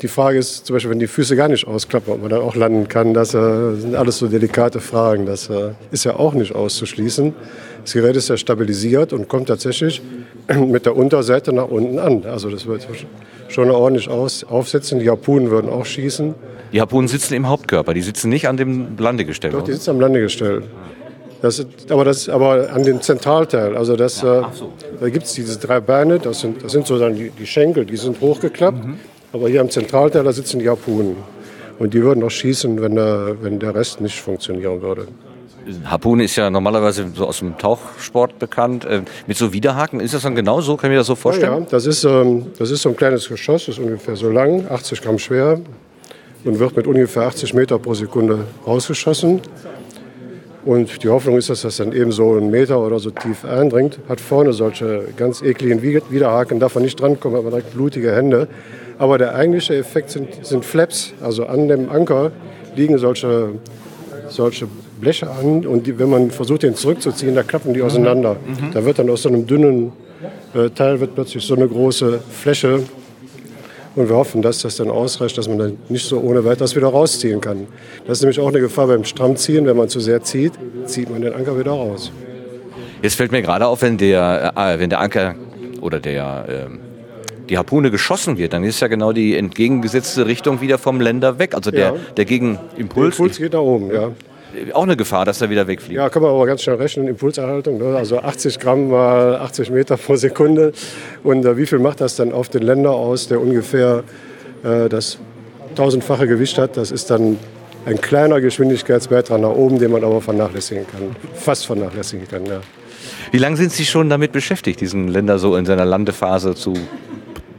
[0.05, 2.57] die Frage ist zum Beispiel, wenn die Füße gar nicht ausklappen, ob man dann auch
[2.57, 3.15] landen kann.
[3.15, 5.25] Das äh, sind alles so delikate Fragen.
[5.25, 7.35] Das äh, ist ja auch nicht auszuschließen.
[7.83, 10.03] Das Gerät ist ja stabilisiert und kommt tatsächlich
[10.55, 12.27] mit der Unterseite nach unten an.
[12.27, 12.87] Also das wird
[13.49, 14.99] schon ordentlich aus, aufsetzen.
[14.99, 16.35] Die Harpunen würden auch schießen.
[16.75, 19.53] Die Harpunen sitzen im Hauptkörper, die sitzen nicht an dem Landegestell.
[19.53, 20.65] Doch, die sitzen am Landegestell.
[21.41, 24.43] Das ist, aber, das, aber an dem Zentralteil, also das, äh,
[25.01, 27.87] da gibt es diese drei Beine, das sind, das sind so dann die, die Schenkel,
[27.87, 28.85] die sind hochgeklappt.
[29.35, 31.17] Aber hier am Zentralteil, da sitzen die Harpunen.
[31.81, 35.09] Und die würden auch schießen, wenn der, wenn der Rest nicht funktionieren würde.
[35.87, 38.85] Harpune ist ja normalerweise so aus dem Tauchsport bekannt.
[38.85, 40.77] Äh, mit so Widerhaken, ist das dann genau so?
[40.77, 41.63] Kann ich mir das so Ja, vorstellen?
[41.65, 44.67] ja, das, ist, ähm, das ist so ein kleines Geschoss, das ist ungefähr so lang,
[44.71, 45.59] 80 Gramm schwer
[46.45, 49.41] und wird mit ungefähr 80 Meter pro Sekunde rausgeschossen.
[50.65, 53.99] Und die Hoffnung ist, dass das dann eben so einen Meter oder so tief eindringt.
[54.09, 58.15] Hat vorne solche ganz ekligen Wider- Widerhaken, darf man nicht drankommen, hat man direkt blutige
[58.15, 58.49] Hände.
[58.99, 61.13] Aber der eigentliche Effekt sind, sind Flaps.
[61.21, 62.33] Also an dem Anker
[62.77, 63.53] liegen solche,
[64.29, 64.67] solche
[65.01, 68.35] Bleche an und die, wenn man versucht, den zurückzuziehen, da klappen die auseinander.
[68.35, 68.73] Mhm.
[68.73, 69.93] Da wird dann aus so einem dünnen
[70.55, 72.81] äh, Teil wird plötzlich so eine große Fläche.
[73.97, 76.89] Und wir hoffen, dass das dann ausreicht, dass man dann nicht so ohne weiteres wieder
[76.89, 77.69] rausziehen kann.
[78.07, 79.67] Das ist nämlich auch eine Gefahr beim Strammziehen.
[79.67, 80.53] Wenn man zu sehr zieht,
[80.87, 82.11] zieht man den Anker wieder raus.
[83.03, 85.37] Jetzt fällt mir gerade auf, wenn der, äh, wenn der Anker
[85.81, 86.81] oder der, ähm,
[87.49, 91.55] die Harpune geschossen wird, dann ist ja genau die entgegengesetzte Richtung wieder vom Länder weg.
[91.55, 91.95] Also der, Ja.
[92.17, 93.17] der Gegenimpuls.
[93.17, 94.11] Der Impuls geht nach oben, ja.
[94.73, 95.97] Auch eine Gefahr, dass er wieder wegfliegt.
[95.97, 97.79] Ja, kann man aber ganz schnell rechnen, Impulserhaltung.
[97.79, 97.97] Ne?
[97.97, 100.73] Also 80 Gramm mal 80 Meter pro Sekunde.
[101.25, 104.05] Und äh, wie viel macht das dann auf den Länder aus, der ungefähr
[104.63, 105.19] äh, das
[105.75, 106.77] tausendfache Gewicht hat?
[106.77, 107.37] Das ist dann
[107.85, 111.17] ein kleiner Geschwindigkeitsbeitrag nach oben, den man aber vernachlässigen kann.
[111.35, 112.61] Fast vernachlässigen kann, ja.
[113.33, 116.75] Wie lange sind Sie schon damit beschäftigt, diesen Länder so in seiner Landephase zu,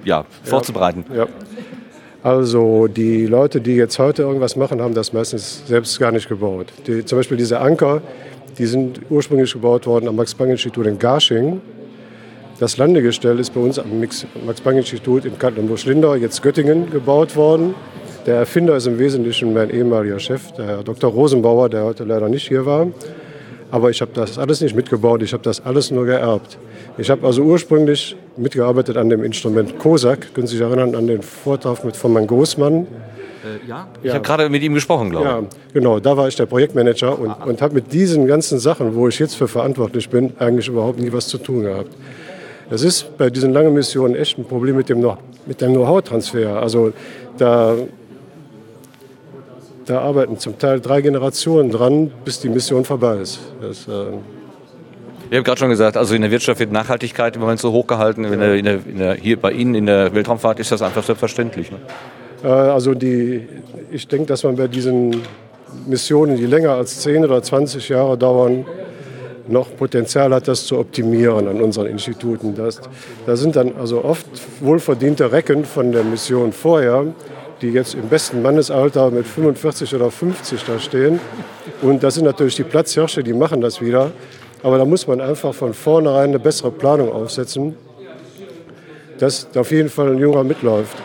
[0.05, 1.05] ja, vorzubereiten?
[1.13, 1.27] Ja.
[2.23, 6.67] Also die Leute, die jetzt heute irgendwas machen, haben das meistens selbst gar nicht gebaut.
[6.87, 8.01] Die, zum Beispiel diese Anker,
[8.57, 11.61] die sind ursprünglich gebaut worden am Max-Planck-Institut in Garching.
[12.59, 17.75] Das Landegestell ist bei uns am Max-Planck-Institut in Katlenburg-Lindau, jetzt Göttingen, gebaut worden.
[18.25, 21.11] Der Erfinder ist im Wesentlichen mein ehemaliger Chef, der Herr Dr.
[21.11, 22.87] Rosenbauer, der heute leider nicht hier war.
[23.71, 26.57] Aber ich habe das alles nicht mitgebaut, ich habe das alles nur geerbt.
[26.97, 30.33] Ich habe also ursprünglich mitgearbeitet an dem Instrument Kosak.
[30.33, 32.83] Können Sie sich erinnern an den Vortrag mit von meinem Großmann?
[32.83, 35.31] Äh, ja, ich habe gerade mit ihm gesprochen, glaube ich.
[35.31, 35.43] Ja,
[35.73, 39.19] genau, da war ich der Projektmanager und, und habe mit diesen ganzen Sachen, wo ich
[39.19, 41.89] jetzt für verantwortlich bin, eigentlich überhaupt nie was zu tun gehabt.
[42.69, 46.59] Das ist bei diesen langen Missionen echt ein Problem mit dem, Know- mit dem Know-how-Transfer.
[46.61, 46.93] Also
[47.37, 47.75] da,
[49.85, 53.39] da arbeiten zum Teil drei Generationen dran, bis die Mission vorbei ist.
[53.61, 53.91] Das, äh,
[55.29, 58.23] Ich habe gerade schon gesagt, also in der Wirtschaft wird Nachhaltigkeit im Moment so hochgehalten.
[58.25, 61.03] In der, in der, in der, hier bei Ihnen in der Weltraumfahrt ist das einfach
[61.03, 61.71] selbstverständlich.
[61.71, 61.77] Ne?
[62.43, 63.47] Äh, Also die,
[63.91, 65.21] ich denke, dass man bei diesen
[65.85, 68.65] Missionen, die länger als 10 oder 20 Jahre dauern,
[69.47, 72.55] noch Potenzial hat, das zu optimieren an unseren Instituten.
[72.55, 72.81] Das,
[73.25, 74.25] da sind dann also oft
[74.59, 77.05] wohlverdiente Recken von der Mission vorher,
[77.65, 81.19] die jetzt im besten Mannesalter mit 45 oder 50 da stehen.
[81.81, 84.11] Und das sind natürlich die Platzhirsche, die machen das wieder.
[84.61, 87.75] Aber da muss man einfach von vornherein eine bessere Planung aufsetzen,
[89.17, 90.97] dass da auf jeden Fall ein Junger mitläuft.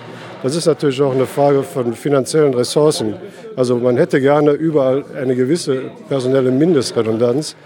[0.43, 3.15] Das ist natürlich auch eine Frage von finanziellen Ressourcen.
[3.57, 7.57] Also man hätte gerne überall eine gewisse personelle Mindestredundanz.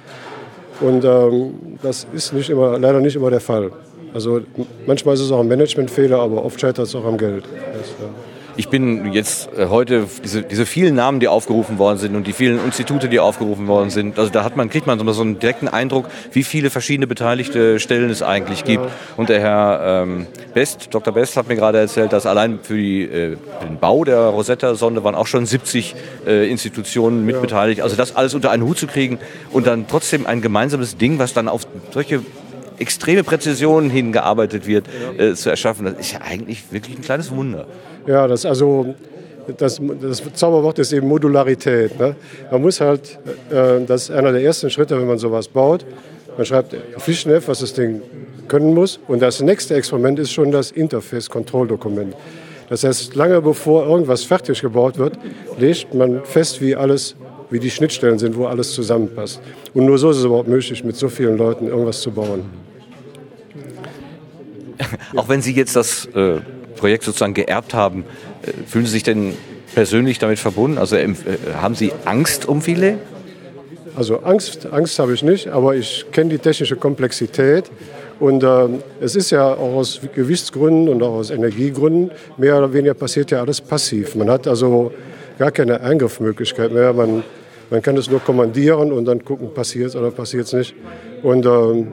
[0.81, 3.71] Und ähm, das ist nicht immer, leider nicht immer der Fall.
[4.13, 4.41] Also
[4.87, 7.45] manchmal ist es auch ein Managementfehler, aber oft scheitert es auch am Geld.
[7.45, 12.15] Das, äh, Ich bin jetzt äh, heute, diese, diese vielen Namen, die aufgerufen worden sind
[12.15, 15.23] und die vielen Institute, die aufgerufen worden sind, also da hat man, kriegt man so
[15.23, 18.85] einen direkten Eindruck, wie viele verschiedene beteiligte Stellen es eigentlich gibt.
[19.17, 21.13] Und der Herr ähm, Best, Dr.
[21.13, 25.17] Best hat mir gerade erzählt, dass allein für die, äh, den Bau der Rosetta-Sonde waren
[25.17, 25.97] auch schon 70
[26.27, 27.81] äh, Institutionen mit beteiligt.
[27.81, 29.19] Also das alles unter einen Hut zu kriegen
[29.51, 32.21] und dann trotzdem ein gemeinsames Ding, was dann auf solche
[32.79, 34.87] extreme Präzision hingearbeitet wird,
[35.19, 37.67] äh, zu erschaffen, das ist ja eigentlich wirklich ein kleines Wunder.
[38.07, 38.95] Ja, das also
[39.59, 41.99] das, das Zauberwort ist eben Modularität.
[41.99, 42.17] Ne?
[42.51, 43.19] Man muss halt,
[43.51, 45.85] äh, das ist einer der ersten Schritte, wenn man sowas baut.
[46.37, 48.03] Man schreibt Fischneff, was das Ding
[48.49, 48.99] können muss.
[49.07, 52.15] Und das nächste Experiment ist schon das Interface-Kontrolldokument.
[52.69, 55.19] Das heißt, lange bevor irgendwas fertig gebaut wird,
[55.59, 57.15] legt man fest, wie alles,
[57.51, 59.41] wie die Schnittstellen sind, wo alles zusammenpasst.
[59.75, 62.64] Und nur so ist es überhaupt möglich, mit so vielen Leuten irgendwas zu bauen.
[65.17, 66.41] Auch wenn Sie jetzt das äh,
[66.77, 68.05] Projekt sozusagen geerbt haben,
[68.43, 69.35] äh, fühlen Sie sich denn
[69.75, 70.79] persönlich damit verbunden?
[70.79, 72.99] Also ähm, äh, haben Sie Angst um viele?
[73.97, 77.71] Also Angst, Angst habe ich nicht, aber ich kenne die technische Komplexität.
[78.21, 78.69] Und äh,
[79.01, 83.41] es ist ja auch aus Gewichtsgründen und auch aus Energiegründen, mehr oder weniger passiert ja
[83.41, 84.15] alles passiv.
[84.15, 84.93] Man hat also
[85.39, 86.93] gar keine Eingriffmöglichkeit mehr.
[86.93, 87.23] Man,
[87.71, 90.75] man kann es nur kommandieren und dann gucken, passiert es oder passiert es nicht.
[91.23, 91.89] Und ähm,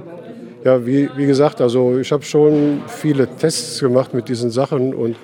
[0.63, 5.15] ja, wie, wie gesagt, also ich habe schon viele Tests gemacht mit diesen Sachen und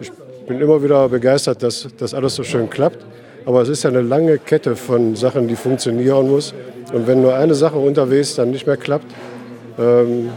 [0.00, 0.10] ich
[0.46, 3.04] bin immer wieder begeistert, dass das alles so schön klappt.
[3.44, 6.52] Aber es ist ja eine lange Kette von Sachen, die funktionieren muss.
[6.92, 9.06] Und wenn nur eine Sache unterwegs dann nicht mehr klappt,
[9.78, 10.30] ähm,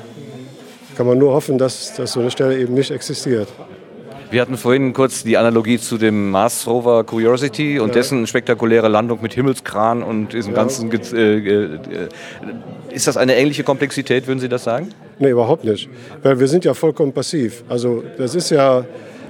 [0.95, 3.47] kann man nur hoffen, dass, dass so eine Stelle eben nicht existiert.
[4.31, 7.95] Wir hatten vorhin kurz die Analogie zu dem Mars Rover Curiosity und Ja.
[7.95, 10.59] dessen spektakuläre Landung mit Himmelskran und diesem Ja.
[10.59, 10.89] ganzen.
[10.89, 11.79] Äh, äh,
[12.91, 14.87] ist das eine ähnliche Komplexität, würden Sie das sagen?
[15.19, 15.89] Nee, überhaupt nicht.
[16.23, 17.65] Weil wir sind ja vollkommen passiv.
[17.67, 18.85] Also das ist ja,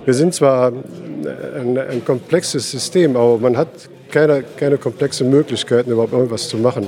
[0.06, 3.70] wir sind zwar ein, ein komplexes System, aber man hat
[4.12, 6.88] keine, keine komplexen Möglichkeiten, überhaupt irgendwas zu machen.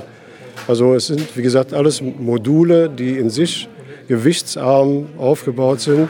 [0.67, 3.67] Also es sind, wie gesagt, alles Module, die in sich
[4.07, 6.09] gewichtsarm aufgebaut sind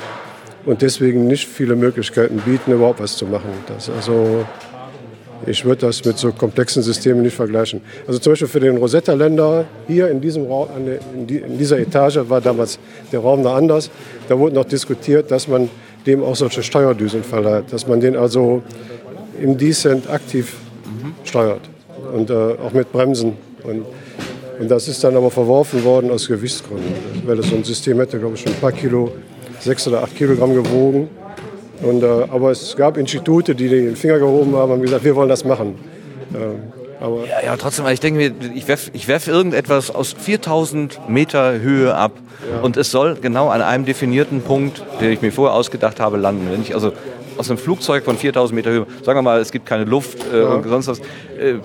[0.66, 3.50] und deswegen nicht viele Möglichkeiten bieten, überhaupt was zu machen.
[3.68, 4.46] Das also,
[5.46, 7.82] ich würde das mit so komplexen Systemen nicht vergleichen.
[8.08, 12.20] Also zum Beispiel für den Rosetta-Länder hier in, diesem Raum, in, die, in dieser Etage
[12.30, 12.80] war damals
[13.12, 13.90] der Raum noch anders.
[14.30, 15.70] Da wurde noch diskutiert, dass man
[16.06, 18.62] dem auch solche Steuerdüsen verleiht, dass man den also
[19.42, 20.54] im Descent aktiv
[21.24, 21.62] steuert
[22.14, 23.34] und äh, auch mit Bremsen.
[23.64, 23.86] Und,
[24.60, 26.94] und das ist dann aber verworfen worden aus Gewichtsgründen,
[27.26, 29.12] weil das so ein System hätte, glaube ich, schon ein paar Kilo,
[29.64, 31.10] sechs oder acht Kilogramm gewogen.
[31.82, 35.30] Und, äh, aber es gab Institute, die den Finger gehoben haben und gesagt, wir wollen
[35.30, 35.76] das machen.
[36.34, 41.10] Ähm, aber Ja, ja, trotzdem, ich denke mir, ich werfe ich werf irgendetwas aus 4000
[41.10, 42.14] Meter Höhe ab
[42.62, 46.48] und es soll genau an einem definierten Punkt, den ich mir vorher ausgedacht habe, landen.
[46.52, 46.94] Wenn ich also
[47.38, 50.42] aus einem Flugzeug von 4000 Meter Höhe, sagen wir mal, es gibt keine Luft äh,
[50.42, 51.56] und sonst was, äh,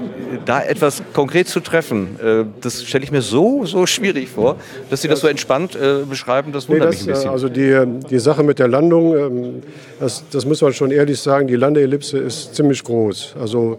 [0.45, 4.57] da etwas konkret zu treffen, äh, das stelle ich mir so, so schwierig vor,
[4.91, 7.29] dass Sie das so entspannt äh, beschreiben, das Nee, wundert das, mich ein bisschen.
[7.31, 9.63] äh, Also die, die Sache mit der Landung, ähm,
[10.01, 13.35] das, das muss man schon ehrlich sagen, die Landeellipse ist ziemlich groß.
[13.41, 13.79] Also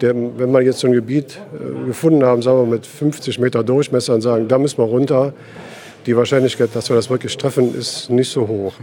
[0.00, 3.62] der, wenn man jetzt so ein Gebiet äh, gefunden haben, sagen wir mit 50 Meter
[3.62, 5.32] Durchmesser und sagen, da müssen wir runter,
[6.06, 8.74] die Wahrscheinlichkeit, dass wir das wirklich treffen, ist nicht so hoch.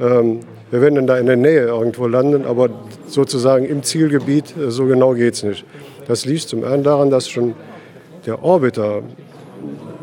[0.00, 0.40] Ähm,
[0.70, 2.70] wir werden dann da in der Nähe irgendwo landen, aber
[3.06, 5.64] sozusagen im Zielgebiet, äh, so genau geht es nicht.
[6.08, 7.54] Das liegt zum einen daran, dass schon
[8.26, 9.02] der Orbiter,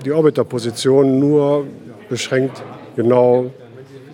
[0.05, 1.65] die Orbiterposition nur
[2.09, 2.63] beschränkt
[2.95, 3.51] genau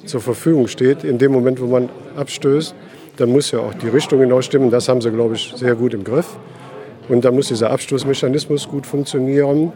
[0.05, 1.03] zur Verfügung steht.
[1.03, 2.73] In dem Moment, wo man abstößt,
[3.17, 4.71] dann muss ja auch die Richtung genau stimmen.
[4.71, 6.37] Das haben sie, glaube ich, sehr gut im Griff.
[7.09, 9.71] Und dann muss dieser Abstoßmechanismus gut funktionieren.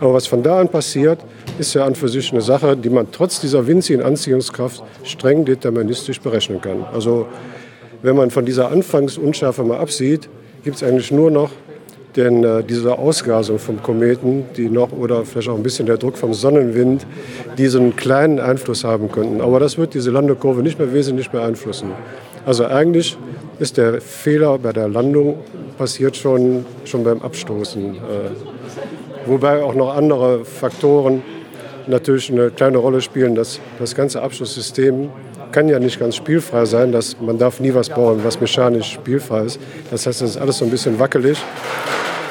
[0.00, 1.18] Aber was von da an passiert,
[1.58, 6.20] ist ja an für sich eine Sache, die man trotz dieser winzigen Anziehungskraft streng deterministisch
[6.20, 6.84] berechnen kann.
[6.92, 7.26] Also
[8.02, 10.28] wenn man von dieser Anfangsunschärfe mal absieht,
[10.64, 11.50] gibt es eigentlich nur noch
[12.16, 16.16] denn äh, diese Ausgasung vom Kometen, die noch oder vielleicht auch ein bisschen der Druck
[16.16, 17.06] vom Sonnenwind,
[17.58, 19.40] diesen kleinen Einfluss haben könnten.
[19.40, 21.90] Aber das wird diese Landekurve nicht mehr wesentlich beeinflussen.
[22.46, 23.16] Also eigentlich
[23.58, 25.36] ist der Fehler bei der Landung
[25.78, 27.94] passiert schon, schon beim Abstoßen.
[27.94, 27.98] Äh,
[29.26, 31.22] wobei auch noch andere Faktoren
[31.86, 33.34] natürlich eine kleine Rolle spielen.
[33.34, 35.10] Das, das ganze Abschlusssystem
[35.52, 36.92] kann ja nicht ganz spielfrei sein.
[36.92, 39.60] Das, man darf nie was bauen, was mechanisch spielfrei ist.
[39.90, 41.38] Das heißt, es ist alles so ein bisschen wackelig.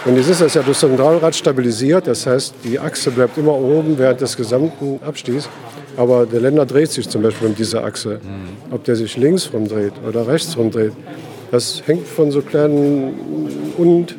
[0.05, 2.05] Und jetzt ist das ja durch so ein Drahlrad stabilisiert.
[2.07, 5.49] Das heißt, die Achse bleibt immer oben während des gesamten Abstiegs.
[5.97, 8.19] Aber der Länder dreht sich zum Beispiel um diese Achse.
[8.69, 10.91] Ob der sich links rumdreht oder rechts rumdreht,
[11.51, 13.13] das hängt von so kleinen
[13.77, 14.15] und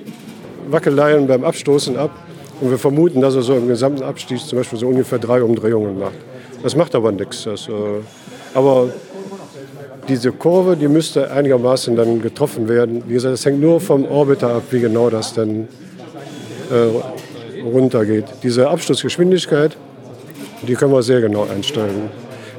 [0.68, 2.10] Wackeleien beim Abstoßen ab.
[2.60, 5.98] Und wir vermuten, dass er so im gesamten Abstieg zum Beispiel so ungefähr drei Umdrehungen
[5.98, 6.14] macht.
[6.62, 7.44] Das macht aber nichts.
[7.44, 7.72] Das, äh,
[8.54, 8.88] aber
[10.08, 13.02] diese Kurve, die müsste einigermaßen dann getroffen werden.
[13.06, 15.68] Wie gesagt, es hängt nur vom Orbiter ab, wie genau das dann
[16.70, 18.24] äh, runtergeht.
[18.42, 19.76] Diese Absturzgeschwindigkeit,
[20.66, 22.08] die können wir sehr genau einstellen.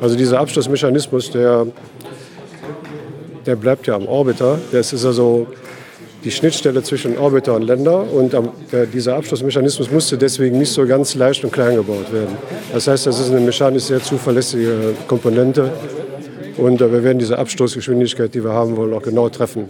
[0.02, 1.66] Also dieser Absturzmechanismus, der,
[3.45, 4.60] der bleibt ja am Orbiter.
[4.72, 5.48] Das ist also
[6.24, 8.11] die Schnittstelle zwischen Orbiter und Länder.
[8.11, 8.34] Und
[8.72, 12.38] der, dieser Abschlussmechanismus musste deswegen nicht so ganz leicht und klein gebaut werden.
[12.74, 15.72] Das heißt, das ist eine mechanisch sehr zuverlässige Komponente.
[16.57, 19.70] Und äh, wir werden diese Abstoßgeschwindigkeit, die wir haben wollen, auch genau treffen.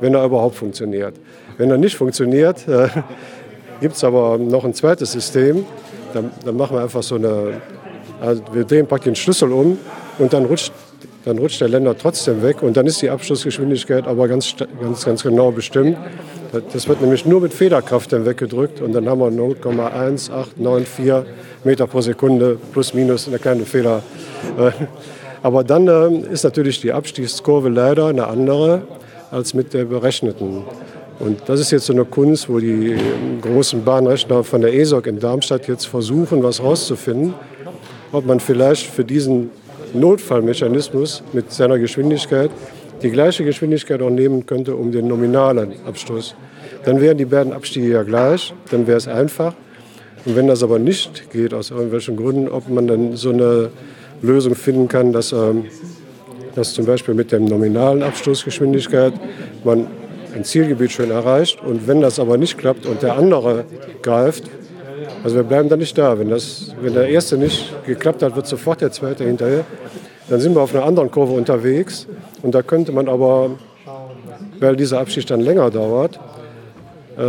[0.00, 1.14] Wenn er überhaupt funktioniert.
[1.56, 2.88] Wenn er nicht funktioniert, äh,
[3.80, 5.64] gibt es aber noch ein zweites System.
[6.12, 7.60] Dann, dann machen wir einfach so eine,
[8.20, 9.78] also wir drehen praktisch den Schlüssel um
[10.18, 10.72] und dann rutscht
[11.24, 15.22] dann rutscht der Länder trotzdem weg und dann ist die Abschlussgeschwindigkeit aber ganz, ganz, ganz
[15.22, 15.96] genau bestimmt.
[16.72, 21.24] Das wird nämlich nur mit Federkraft dann weggedrückt und dann haben wir 0,1894
[21.64, 24.02] Meter pro Sekunde plus minus eine kleine Fehler.
[25.42, 28.82] Aber dann äh, ist natürlich die Abstiegskurve leider eine andere
[29.30, 30.64] als mit der berechneten.
[31.20, 32.96] Und das ist jetzt so eine Kunst, wo die
[33.42, 37.34] großen Bahnrechner von der ESOC in Darmstadt jetzt versuchen, was rauszufinden,
[38.12, 39.50] ob man vielleicht für diesen
[39.94, 42.50] Notfallmechanismus mit seiner Geschwindigkeit
[43.02, 46.34] die gleiche Geschwindigkeit auch nehmen könnte um den nominalen Abstoß.
[46.84, 49.54] Dann wären die beiden Abstiege ja gleich, dann wäre es einfach.
[50.24, 53.70] Und wenn das aber nicht geht, aus irgendwelchen Gründen, ob man dann so eine
[54.20, 55.66] Lösung finden kann, dass, ähm,
[56.54, 59.12] dass zum Beispiel mit der nominalen Abstoßgeschwindigkeit
[59.62, 59.86] man
[60.34, 61.62] ein Zielgebiet schön erreicht.
[61.64, 63.64] Und wenn das aber nicht klappt und der andere
[64.02, 64.44] greift,
[65.24, 66.18] also wir bleiben da nicht da.
[66.18, 69.64] Wenn, das, wenn der erste nicht geklappt hat, wird sofort der zweite hinterher.
[70.28, 72.06] Dann sind wir auf einer anderen Kurve unterwegs.
[72.42, 73.50] Und da könnte man aber,
[74.60, 76.20] weil dieser Abschied dann länger dauert,
[77.16, 77.22] äh,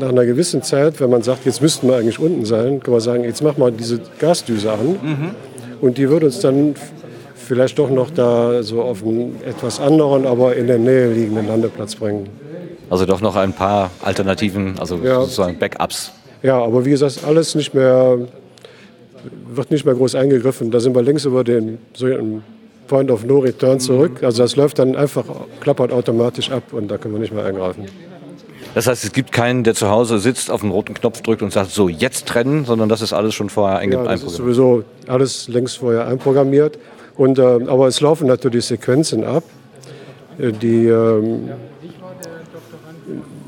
[0.00, 3.00] nach einer gewissen Zeit, wenn man sagt, jetzt müssten wir eigentlich unten sein, kann man
[3.00, 4.98] sagen, jetzt machen wir diese Gasdüse an.
[5.02, 5.30] Mhm.
[5.80, 6.74] Und die würde uns dann
[7.36, 11.94] vielleicht doch noch da so auf einen etwas anderen, aber in der Nähe liegenden Landeplatz
[11.94, 12.28] bringen.
[12.90, 15.20] Also doch noch ein paar Alternativen, also ja.
[15.20, 16.12] sozusagen Backups
[16.42, 18.18] ja, aber wie gesagt, alles nicht mehr,
[19.54, 20.70] wird nicht mehr groß eingegriffen.
[20.70, 22.42] Da sind wir längst über den sogenannten
[22.88, 24.22] Point of No Return zurück.
[24.22, 25.24] Also das läuft dann einfach,
[25.60, 27.86] klappert automatisch ab und da können wir nicht mehr eingreifen.
[28.74, 31.52] Das heißt, es gibt keinen, der zu Hause sitzt, auf den roten Knopf drückt und
[31.52, 34.20] sagt, so jetzt trennen, sondern das ist alles schon vorher eingeprogrammiert.
[34.20, 36.78] Ja, das ist sowieso alles längst vorher einprogrammiert.
[37.16, 39.44] Und, äh, aber es laufen natürlich Sequenzen ab,
[40.38, 41.50] äh, die ähm,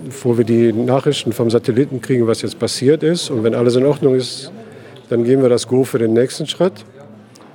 [0.04, 3.30] bevor wir die Nachrichten vom Satelliten kriegen, was jetzt passiert ist.
[3.30, 4.52] Und wenn alles in Ordnung ist,
[5.08, 6.84] dann geben wir das Go für den nächsten Schritt.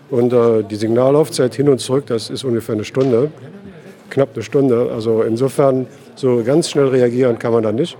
[0.09, 3.31] Und äh, die Signallaufzeit hin und zurück, das ist ungefähr eine Stunde,
[4.09, 4.91] knapp eine Stunde.
[4.93, 7.97] Also insofern, so ganz schnell reagieren kann man da nicht.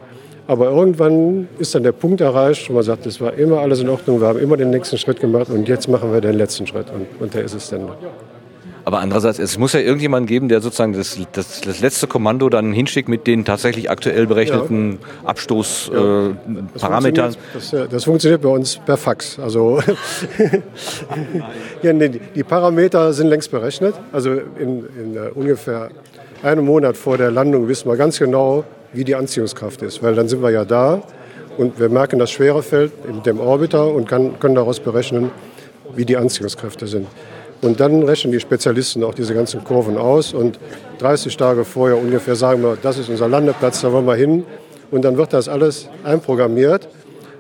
[0.48, 3.90] Aber irgendwann ist dann der Punkt erreicht, wo man sagt, es war immer alles in
[3.90, 6.88] Ordnung, wir haben immer den nächsten Schritt gemacht und jetzt machen wir den letzten Schritt.
[6.90, 7.88] Und, und der ist es dann.
[8.90, 12.74] Aber andererseits, es muss ja irgendjemand geben, der sozusagen das, das, das letzte Kommando dann
[12.74, 15.30] hinschickt mit den tatsächlich aktuell berechneten ja.
[15.30, 17.34] Abstoßparametern.
[17.34, 19.38] Äh, das, das, das, funktioniert bei uns per Fax.
[19.38, 19.80] Also
[21.84, 23.94] ja, nee, die Parameter sind längst berechnet.
[24.12, 25.90] Also in, in uh, ungefähr
[26.42, 30.02] einem Monat vor der Landung wissen wir ganz genau, wie die Anziehungskraft ist.
[30.02, 31.04] Weil dann sind wir ja da
[31.60, 35.30] und wir merken das schwere Feld mit dem Orbiter und kann, können daraus berechnen,
[35.96, 37.06] wie die Anziehungskräfte sind.
[37.62, 40.60] Und dann rechnen die Spezialisten auch diese ganzen Kurven aus und
[41.00, 44.46] 30 Tage vorher ungefähr sagen wir, das ist unser Landeplatz, da wollen wir hin.
[44.92, 46.88] und dann wird das alles einprogrammiert.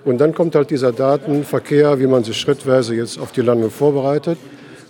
[0.05, 4.37] Und dann kommt halt dieser Datenverkehr, wie man sich schrittweise jetzt auf die Landung vorbereitet.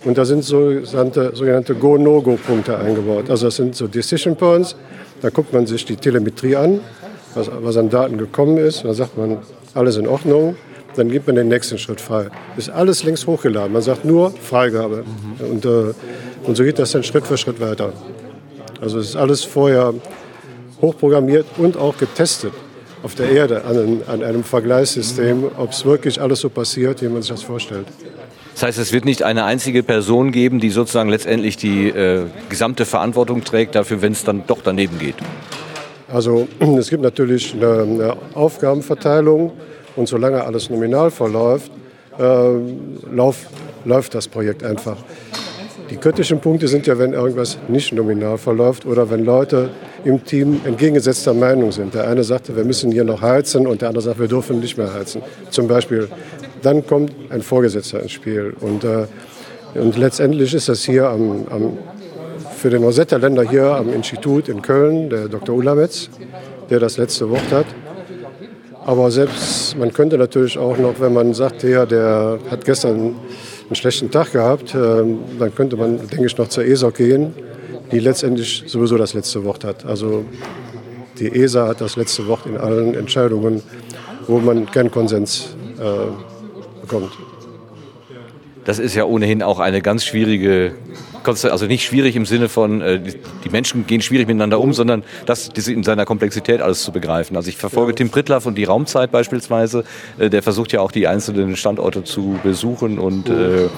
[0.04, 3.28] Und da sind sogenannte, sogenannte Go-No-Go-Punkte eingebaut.
[3.28, 4.76] Also das sind so Decision Points.
[5.20, 6.80] Da guckt man sich die Telemetrie an,
[7.34, 8.84] was, was an Daten gekommen ist.
[8.84, 9.38] Da sagt man,
[9.74, 10.56] alles in Ordnung.
[10.96, 12.28] Dann gibt man den nächsten Schritt frei.
[12.56, 13.72] Ist alles längst hochgeladen.
[13.72, 15.04] Man sagt nur Freigabe.
[15.04, 15.50] Mhm.
[15.50, 15.94] Und, äh,
[16.44, 17.92] und so geht das dann Schritt für Schritt weiter.
[18.80, 19.94] Also es ist alles vorher
[20.80, 22.52] hochprogrammiert und auch getestet
[23.02, 27.22] auf der Erde an, an einem Vergleichssystem, ob es wirklich alles so passiert, wie man
[27.22, 27.86] sich das vorstellt.
[28.54, 32.84] Das heißt, es wird nicht eine einzige Person geben, die sozusagen letztendlich die äh, gesamte
[32.84, 35.14] Verantwortung trägt dafür, wenn es dann doch daneben geht.
[36.12, 36.46] Also
[36.78, 39.52] es gibt natürlich eine, eine Aufgabenverteilung
[39.96, 41.70] und solange alles nominal verläuft,
[42.18, 42.22] äh,
[43.12, 43.46] lauf,
[43.84, 44.96] läuft das Projekt einfach.
[45.90, 49.70] Die kritischen Punkte sind ja, wenn irgendwas nicht nominal verläuft oder wenn Leute
[50.04, 51.94] im Team entgegengesetzter Meinung sind.
[51.94, 54.78] Der eine sagt, wir müssen hier noch heizen und der andere sagt, wir dürfen nicht
[54.78, 55.20] mehr heizen.
[55.50, 56.08] Zum Beispiel.
[56.62, 58.54] Dann kommt ein Vorgesetzter ins Spiel.
[58.60, 59.06] Und, äh,
[59.74, 61.78] und letztendlich ist das hier am, am,
[62.56, 65.56] für den Rosetta-Länder hier am Institut in Köln, der Dr.
[65.56, 66.08] Ulametz,
[66.68, 67.66] der das letzte Wort hat.
[68.90, 73.14] Aber selbst, man könnte natürlich auch noch, wenn man sagt, ja, der hat gestern
[73.66, 77.32] einen schlechten Tag gehabt, ähm, dann könnte man, denke ich, noch zur ESOC gehen,
[77.92, 79.86] die letztendlich sowieso das letzte Wort hat.
[79.86, 80.24] Also
[81.20, 83.62] die ESA hat das letzte Wort in allen Entscheidungen,
[84.26, 87.12] wo man keinen Konsens äh, bekommt.
[88.64, 90.72] Das ist ja ohnehin auch eine ganz schwierige
[91.24, 93.00] also nicht schwierig im Sinne von, äh,
[93.44, 97.36] die Menschen gehen schwierig miteinander um, sondern das in seiner Komplexität alles zu begreifen.
[97.36, 99.84] Also ich verfolge Tim Prittlaff und die Raumzeit beispielsweise,
[100.18, 103.68] äh, der versucht ja auch die einzelnen Standorte zu besuchen und äh,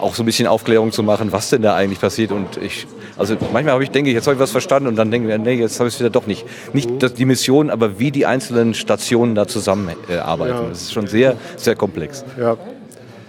[0.00, 2.32] auch so ein bisschen Aufklärung zu machen, was denn da eigentlich passiert.
[2.32, 2.86] Und ich,
[3.16, 5.38] also manchmal habe ich, denke ich, jetzt habe ich was verstanden und dann denke ich,
[5.38, 6.44] nee, jetzt habe ich es wieder doch nicht.
[6.72, 10.54] Nicht die Mission, aber wie die einzelnen Stationen da zusammenarbeiten.
[10.54, 10.68] Ja.
[10.68, 12.24] Das ist schon sehr, sehr komplex.
[12.38, 12.56] Ja,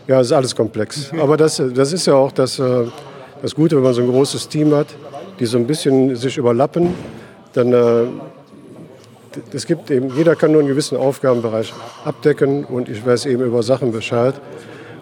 [0.07, 1.11] ja, es ist alles komplex.
[1.19, 2.59] Aber das, das ist ja auch das,
[3.43, 4.87] das Gute, wenn man so ein großes Team hat,
[5.37, 6.93] die so ein bisschen sich überlappen,
[7.51, 8.05] dann äh,
[9.51, 11.73] es gibt eben, jeder kann nur einen gewissen Aufgabenbereich
[12.05, 14.35] abdecken und ich weiß eben über Sachen Bescheid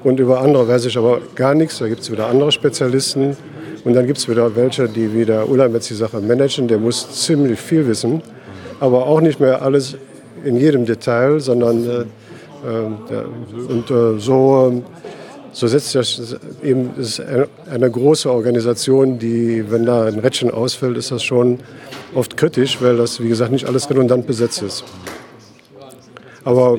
[0.03, 1.77] und über andere weiß ich aber gar nichts.
[1.77, 3.37] Da gibt es wieder andere Spezialisten
[3.83, 6.67] und dann gibt es wieder welche, die wieder Ulam jetzt die Sache managen.
[6.67, 8.23] Der muss ziemlich viel wissen,
[8.79, 9.97] aber auch nicht mehr alles
[10.43, 14.81] in jedem Detail, sondern äh, äh, und äh, so
[15.53, 17.21] so setzt das eben ist
[17.69, 21.59] eine große Organisation, die, wenn da ein Rädchen ausfällt, ist das schon
[22.15, 24.83] oft kritisch, weil das, wie gesagt, nicht alles redundant besetzt ist.
[26.43, 26.77] Aber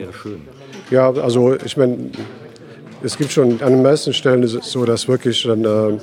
[0.91, 2.11] ja, also ich meine,
[3.03, 5.99] es gibt schon an den meisten Stellen ist es so, dass wirklich dann äh,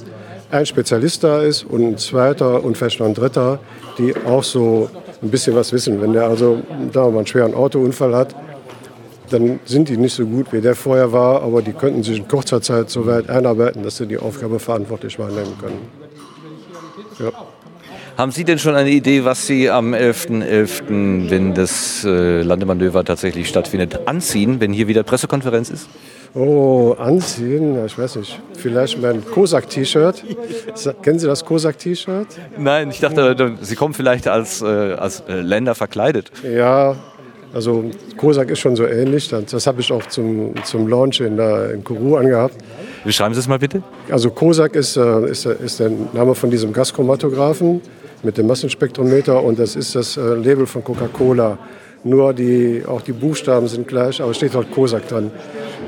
[0.51, 3.59] ein Spezialist da ist und ein zweiter und vielleicht noch ein dritter,
[3.97, 4.89] die auch so
[5.21, 6.01] ein bisschen was wissen.
[6.01, 6.61] Wenn der also
[6.91, 8.35] da mal einen schweren Autounfall hat,
[9.29, 12.27] dann sind die nicht so gut, wie der vorher war, aber die könnten sich in
[12.27, 15.87] kurzer Zeit so weit einarbeiten, dass sie die Aufgabe verantwortlich wahrnehmen können.
[17.19, 17.31] Ja.
[18.19, 23.05] Haben Sie denn schon eine Idee, was Sie am 11.11., .11., wenn das äh, Landemanöver
[23.05, 25.87] tatsächlich stattfindet, anziehen, wenn hier wieder Pressekonferenz ist?
[26.33, 27.83] Oh, anziehen?
[27.85, 28.39] Ich weiß nicht.
[28.57, 30.23] Vielleicht mein Kosak-T-Shirt.
[31.01, 32.27] Kennen Sie das Kosak-T-Shirt?
[32.57, 36.29] Nein, ich dachte, Sie kommen vielleicht als, äh, als äh, Länder verkleidet.
[36.43, 36.97] Ja,
[37.53, 37.85] also
[38.17, 39.29] Kosak ist schon so ähnlich.
[39.29, 42.55] Das habe ich auch zum, zum Launch in, der, in Kourou angehabt.
[43.03, 43.81] Beschreiben Sie es mal bitte.
[44.09, 47.81] Also Kosak ist, äh, ist, ist der Name von diesem Gaschromatographen
[48.23, 51.57] mit dem Massenspektrometer und das ist das äh, Label von Coca-Cola.
[52.03, 55.31] Nur die, auch die Buchstaben sind gleich, aber es steht halt Kosak dran.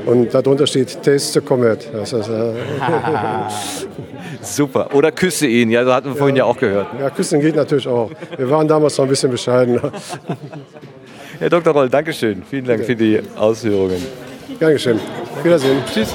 [0.05, 1.89] Und darunter steht Taste the Comet.
[1.93, 2.53] Das heißt, äh
[4.41, 4.93] Super.
[4.93, 6.87] Oder küsse ihn, ja, das hatten wir ja, vorhin ja auch gehört.
[6.99, 8.09] Ja, küssen geht natürlich auch.
[8.35, 9.91] Wir waren damals noch ein bisschen bescheidener.
[11.41, 11.73] Herr Dr.
[11.73, 12.43] Roll, Dankeschön.
[12.47, 14.05] Vielen Dank für die Ausführungen.
[14.59, 14.99] Dankeschön.
[15.41, 15.79] Wiedersehen.
[15.91, 16.13] Tschüss.